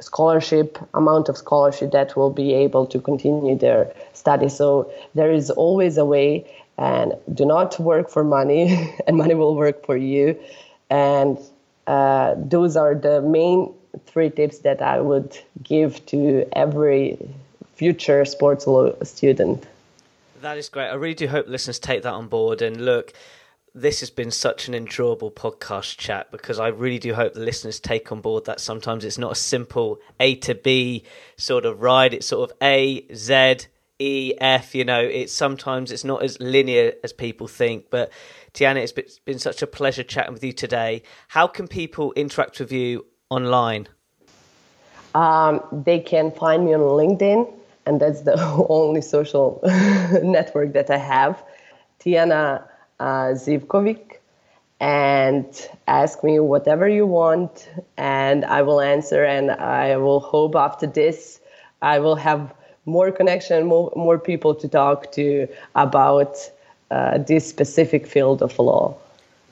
scholarship 0.00 0.78
amount 0.94 1.28
of 1.28 1.36
scholarship 1.36 1.92
that 1.92 2.16
will 2.16 2.30
be 2.30 2.52
able 2.52 2.86
to 2.86 3.00
continue 3.00 3.56
their 3.56 3.92
study 4.12 4.48
so 4.48 4.90
there 5.14 5.32
is 5.32 5.50
always 5.50 5.96
a 5.96 6.04
way 6.04 6.44
and 6.76 7.14
do 7.32 7.44
not 7.44 7.78
work 7.78 8.10
for 8.10 8.24
money 8.24 8.92
and 9.06 9.16
money 9.16 9.34
will 9.34 9.54
work 9.54 9.84
for 9.86 9.96
you 9.96 10.38
and 10.90 11.38
uh, 11.86 12.34
those 12.36 12.76
are 12.76 12.94
the 12.94 13.20
main 13.22 13.72
three 14.06 14.30
tips 14.30 14.58
that 14.58 14.82
i 14.82 15.00
would 15.00 15.38
give 15.62 16.04
to 16.06 16.46
every 16.54 17.16
future 17.74 18.24
sports 18.24 18.66
student 19.02 19.66
That 20.44 20.58
is 20.58 20.68
great. 20.68 20.88
I 20.88 20.94
really 20.94 21.14
do 21.14 21.26
hope 21.26 21.48
listeners 21.48 21.78
take 21.78 22.02
that 22.02 22.12
on 22.12 22.28
board. 22.28 22.60
And 22.60 22.84
look, 22.84 23.14
this 23.74 24.00
has 24.00 24.10
been 24.10 24.30
such 24.30 24.68
an 24.68 24.74
enjoyable 24.74 25.32
podcast 25.32 25.96
chat 25.96 26.30
because 26.30 26.60
I 26.60 26.68
really 26.68 27.00
do 27.00 27.12
hope 27.14 27.34
the 27.34 27.40
listeners 27.40 27.80
take 27.80 28.12
on 28.12 28.20
board 28.20 28.44
that 28.44 28.60
sometimes 28.60 29.04
it's 29.04 29.18
not 29.18 29.32
a 29.32 29.34
simple 29.36 29.98
A 30.20 30.36
to 30.36 30.54
B 30.54 31.02
sort 31.36 31.66
of 31.66 31.82
ride. 31.82 32.14
It's 32.14 32.26
sort 32.26 32.50
of 32.50 32.56
A, 32.62 33.04
Z, 33.12 33.66
E, 33.98 34.32
F, 34.40 34.76
you 34.76 34.84
know, 34.84 35.00
it's 35.00 35.32
sometimes 35.32 35.90
it's 35.90 36.04
not 36.04 36.22
as 36.22 36.38
linear 36.38 36.92
as 37.02 37.12
people 37.12 37.48
think. 37.48 37.90
But 37.90 38.12
Tijana, 38.52 38.76
it's 38.76 39.18
been 39.18 39.40
such 39.40 39.60
a 39.60 39.66
pleasure 39.66 40.04
chatting 40.04 40.34
with 40.34 40.44
you 40.44 40.52
today. 40.52 41.02
How 41.26 41.48
can 41.48 41.66
people 41.66 42.12
interact 42.12 42.60
with 42.60 42.70
you 42.70 43.04
online? 43.28 43.88
Um, 45.16 45.60
they 45.72 45.98
can 45.98 46.30
find 46.30 46.64
me 46.64 46.74
on 46.74 46.80
LinkedIn, 46.80 47.52
and 47.86 48.00
that's 48.00 48.20
the 48.20 48.40
only 48.68 49.00
social 49.00 49.60
network 50.22 50.74
that 50.74 50.90
I 50.90 50.98
have. 50.98 51.42
Tijana 51.98 52.68
uh, 53.04 53.34
Zivkovic, 53.44 54.04
and 54.80 55.46
ask 55.86 56.24
me 56.24 56.34
whatever 56.40 56.86
you 56.88 57.06
want, 57.06 57.68
and 57.96 58.44
I 58.58 58.62
will 58.62 58.80
answer. 58.80 59.24
And 59.24 59.50
I 59.50 59.96
will 60.04 60.20
hope 60.20 60.54
after 60.56 60.86
this, 60.86 61.40
I 61.82 61.98
will 61.98 62.16
have 62.16 62.42
more 62.86 63.10
connection, 63.12 63.66
more, 63.66 63.92
more 63.94 64.18
people 64.18 64.54
to 64.62 64.66
talk 64.68 65.12
to 65.12 65.46
about 65.74 66.34
uh, 66.90 67.18
this 67.18 67.48
specific 67.48 68.06
field 68.06 68.42
of 68.42 68.58
law. 68.58 68.96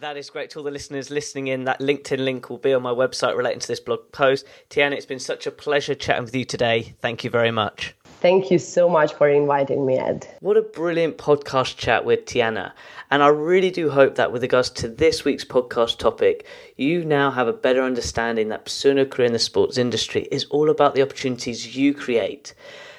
That 0.00 0.16
is 0.16 0.30
great 0.30 0.50
to 0.50 0.58
all 0.58 0.64
the 0.64 0.70
listeners 0.70 1.10
listening 1.10 1.46
in. 1.46 1.64
That 1.64 1.78
LinkedIn 1.78 2.24
link 2.24 2.50
will 2.50 2.58
be 2.58 2.74
on 2.74 2.82
my 2.82 2.90
website 2.90 3.36
relating 3.36 3.60
to 3.60 3.68
this 3.68 3.80
blog 3.80 4.00
post. 4.12 4.44
Tijana, 4.70 4.96
it's 4.96 5.06
been 5.06 5.20
such 5.20 5.46
a 5.46 5.50
pleasure 5.50 5.94
chatting 5.94 6.24
with 6.24 6.34
you 6.34 6.44
today. 6.44 6.94
Thank 7.00 7.22
you 7.22 7.30
very 7.30 7.52
much. 7.52 7.94
Thank 8.22 8.52
you 8.52 8.60
so 8.60 8.88
much 8.88 9.14
for 9.14 9.28
inviting 9.28 9.84
me, 9.84 9.98
Ed. 9.98 10.28
What 10.38 10.56
a 10.56 10.62
brilliant 10.62 11.18
podcast 11.18 11.76
chat 11.76 12.04
with 12.04 12.24
Tijana. 12.24 12.70
And 13.10 13.20
I 13.20 13.26
really 13.26 13.72
do 13.72 13.90
hope 13.90 14.14
that 14.14 14.30
with 14.30 14.42
regards 14.42 14.70
to 14.70 14.86
this 14.86 15.24
week's 15.24 15.44
podcast 15.44 15.98
topic, 15.98 16.46
you 16.76 17.04
now 17.04 17.32
have 17.32 17.48
a 17.48 17.52
better 17.52 17.82
understanding 17.82 18.48
that 18.50 18.64
pursuing 18.64 19.00
a 19.00 19.06
career 19.06 19.26
in 19.26 19.32
the 19.32 19.40
sports 19.40 19.76
industry 19.76 20.28
is 20.30 20.44
all 20.50 20.70
about 20.70 20.94
the 20.94 21.02
opportunities 21.02 21.76
you 21.76 21.94
create. 21.94 22.54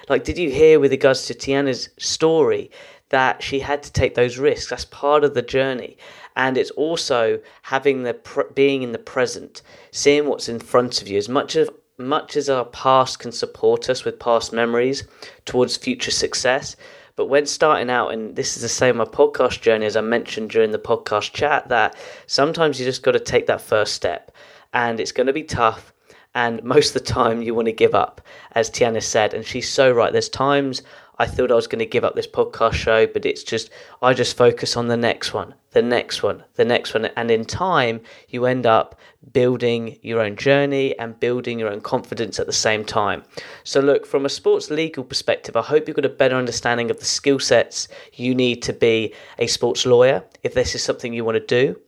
Like, 0.10 0.26
did 0.26 0.38
you 0.38 0.52
hear 0.52 0.78
with 0.82 0.92
regards 0.92 1.26
to 1.28 1.34
Tijana's 1.34 1.88
story 1.98 2.70
that 3.08 3.42
she 3.42 3.62
had 3.62 3.82
to 3.84 3.94
take 3.94 4.16
those 4.16 4.38
risks? 4.38 4.72
That's 4.72 4.84
part 4.84 5.24
of 5.24 5.36
the 5.36 5.42
journey 5.42 5.96
and 6.36 6.58
it's 6.58 6.72
also 6.72 7.40
having 7.62 8.04
the 8.04 8.46
being 8.56 8.82
in 8.82 8.92
the 8.92 8.98
present, 8.98 9.62
seeing 9.92 10.26
what's 10.28 10.50
in 10.50 10.60
front 10.60 11.02
of 11.02 11.08
you. 11.08 11.18
As 11.18 11.30
much 11.30 11.56
as 11.56 11.70
much 11.98 12.36
as 12.36 12.50
our 12.50 12.66
past 12.66 13.20
can 13.20 13.32
support 13.32 13.90
us 13.90 14.04
with 14.04 14.20
past 14.20 14.54
memories 14.54 15.04
towards 15.46 15.78
future 15.78 16.12
success, 16.12 16.76
but 17.16 17.28
when 17.28 17.46
starting 17.46 17.92
out, 17.92 18.10
and 18.10 18.36
this 18.36 18.56
is 18.56 18.64
the 18.64 18.70
same 18.70 18.98
my 18.98 19.06
podcast 19.06 19.62
journey 19.62 19.86
as 19.86 19.96
I 19.96 20.02
mentioned 20.02 20.50
during 20.50 20.72
the 20.72 20.80
podcast 20.80 21.34
chat, 21.34 21.70
that 21.70 21.96
sometimes 22.26 22.80
you 22.80 22.86
just 22.86 23.04
got 23.04 23.12
to 23.12 23.20
take 23.20 23.46
that 23.46 23.62
first 23.62 23.94
step, 23.94 24.32
and 24.74 25.00
it's 25.00 25.12
going 25.12 25.28
to 25.28 25.34
be 25.34 25.44
tough. 25.44 25.94
And 26.36 26.64
most 26.64 26.96
of 26.96 27.06
the 27.06 27.12
time, 27.14 27.44
you 27.44 27.54
want 27.54 27.68
to 27.68 27.72
give 27.72 27.94
up, 27.94 28.20
as 28.54 28.72
Tijana 28.72 29.04
said, 29.04 29.36
and 29.36 29.46
she's 29.46 29.70
so 29.70 29.92
right. 29.92 30.12
There's 30.12 30.30
times 30.30 30.82
I 31.20 31.26
thought 31.26 31.52
I 31.52 31.56
was 31.56 31.68
going 31.68 31.80
to 31.80 31.86
give 31.86 32.04
up 32.04 32.16
this 32.16 32.28
podcast 32.28 32.74
show, 32.74 33.06
but 33.06 33.26
it's 33.26 33.44
just, 33.44 33.70
I 34.02 34.14
just 34.14 34.36
focus 34.36 34.76
on 34.76 34.88
the 34.88 34.98
next 34.98 35.34
one, 35.34 35.54
the 35.72 35.82
next 35.82 36.24
one, 36.24 36.44
the 36.56 36.66
next 36.66 36.94
one. 36.94 37.06
And 37.16 37.30
in 37.30 37.46
time, 37.46 38.02
you 38.30 38.46
end 38.46 38.66
up 38.66 39.00
building 39.32 40.00
your 40.02 40.22
own 40.22 40.36
journey 40.36 40.98
and 40.98 41.20
building 41.20 41.60
your 41.60 41.70
own 41.70 41.82
confidence 41.82 42.40
at 42.40 42.48
the 42.48 42.54
same 42.54 42.84
time. 42.84 43.24
So, 43.64 43.80
look, 43.80 44.06
from 44.06 44.26
a 44.26 44.30
sports 44.30 44.70
legal 44.70 45.04
perspective, 45.04 45.56
I 45.56 45.62
hope 45.62 45.88
you've 45.88 45.96
got 45.96 46.06
a 46.06 46.10
better 46.10 46.36
understanding 46.36 46.90
of 46.90 47.00
the 47.00 47.06
skill 47.06 47.40
sets 47.40 47.88
you 48.14 48.34
need 48.34 48.62
to 48.64 48.74
be 48.74 49.14
a 49.38 49.48
sports 49.48 49.86
lawyer 49.86 50.24
if 50.42 50.54
this 50.54 50.74
is 50.74 50.84
something 50.84 51.14
you 51.14 51.24
want 51.24 51.36
to 51.36 51.46
do. 51.46 51.80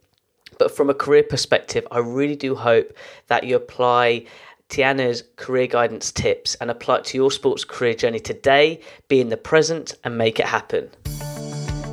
But 0.57 0.75
from 0.75 0.89
a 0.89 0.93
career 0.93 1.23
perspective, 1.23 1.85
I 1.91 1.99
really 1.99 2.35
do 2.35 2.55
hope 2.55 2.93
that 3.27 3.43
you 3.43 3.55
apply 3.55 4.25
Tijana's 4.69 5.23
career 5.36 5.67
guidance 5.67 6.12
tips 6.12 6.56
and 6.56 6.71
apply 6.71 6.97
it 6.97 7.06
to 7.06 7.17
your 7.17 7.32
sports 7.32 7.63
career 7.63 7.93
journey 7.93 8.19
today, 8.19 8.82
be 9.08 9.21
in 9.21 9.30
the 9.30 9.38
present, 9.38 9.95
and 10.04 10.17
make 10.17 10.39
it 10.39 10.45
happen. 10.45 10.89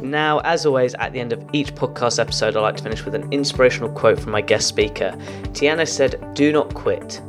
Now, 0.03 0.41
as 0.41 0.67
always, 0.67 0.95
at 0.95 1.13
the 1.13 1.21
end 1.21 1.33
of 1.33 1.45
each 1.53 1.75
podcast 1.75 2.19
episode, 2.19 2.57
I 2.57 2.61
like 2.61 2.77
to 2.77 2.83
finish 2.83 3.05
with 3.05 3.15
an 3.15 3.33
inspirational 3.33 3.91
quote 3.91 4.19
from 4.19 4.33
my 4.33 4.41
guest 4.41 4.67
speaker. 4.67 5.13
Tijana 5.53 5.87
said, 5.87 6.35
Do 6.35 6.51
not 6.51 6.75
quit. 6.75 7.21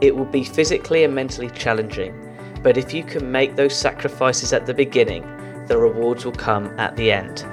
It 0.00 0.16
will 0.16 0.24
be 0.24 0.44
physically 0.44 1.04
and 1.04 1.14
mentally 1.14 1.50
challenging, 1.50 2.14
but 2.62 2.78
if 2.78 2.94
you 2.94 3.04
can 3.04 3.30
make 3.30 3.56
those 3.56 3.76
sacrifices 3.76 4.52
at 4.52 4.64
the 4.64 4.74
beginning, 4.74 5.22
the 5.66 5.76
rewards 5.76 6.24
will 6.24 6.32
come 6.32 6.66
at 6.78 6.96
the 6.96 7.12
end. 7.12 7.46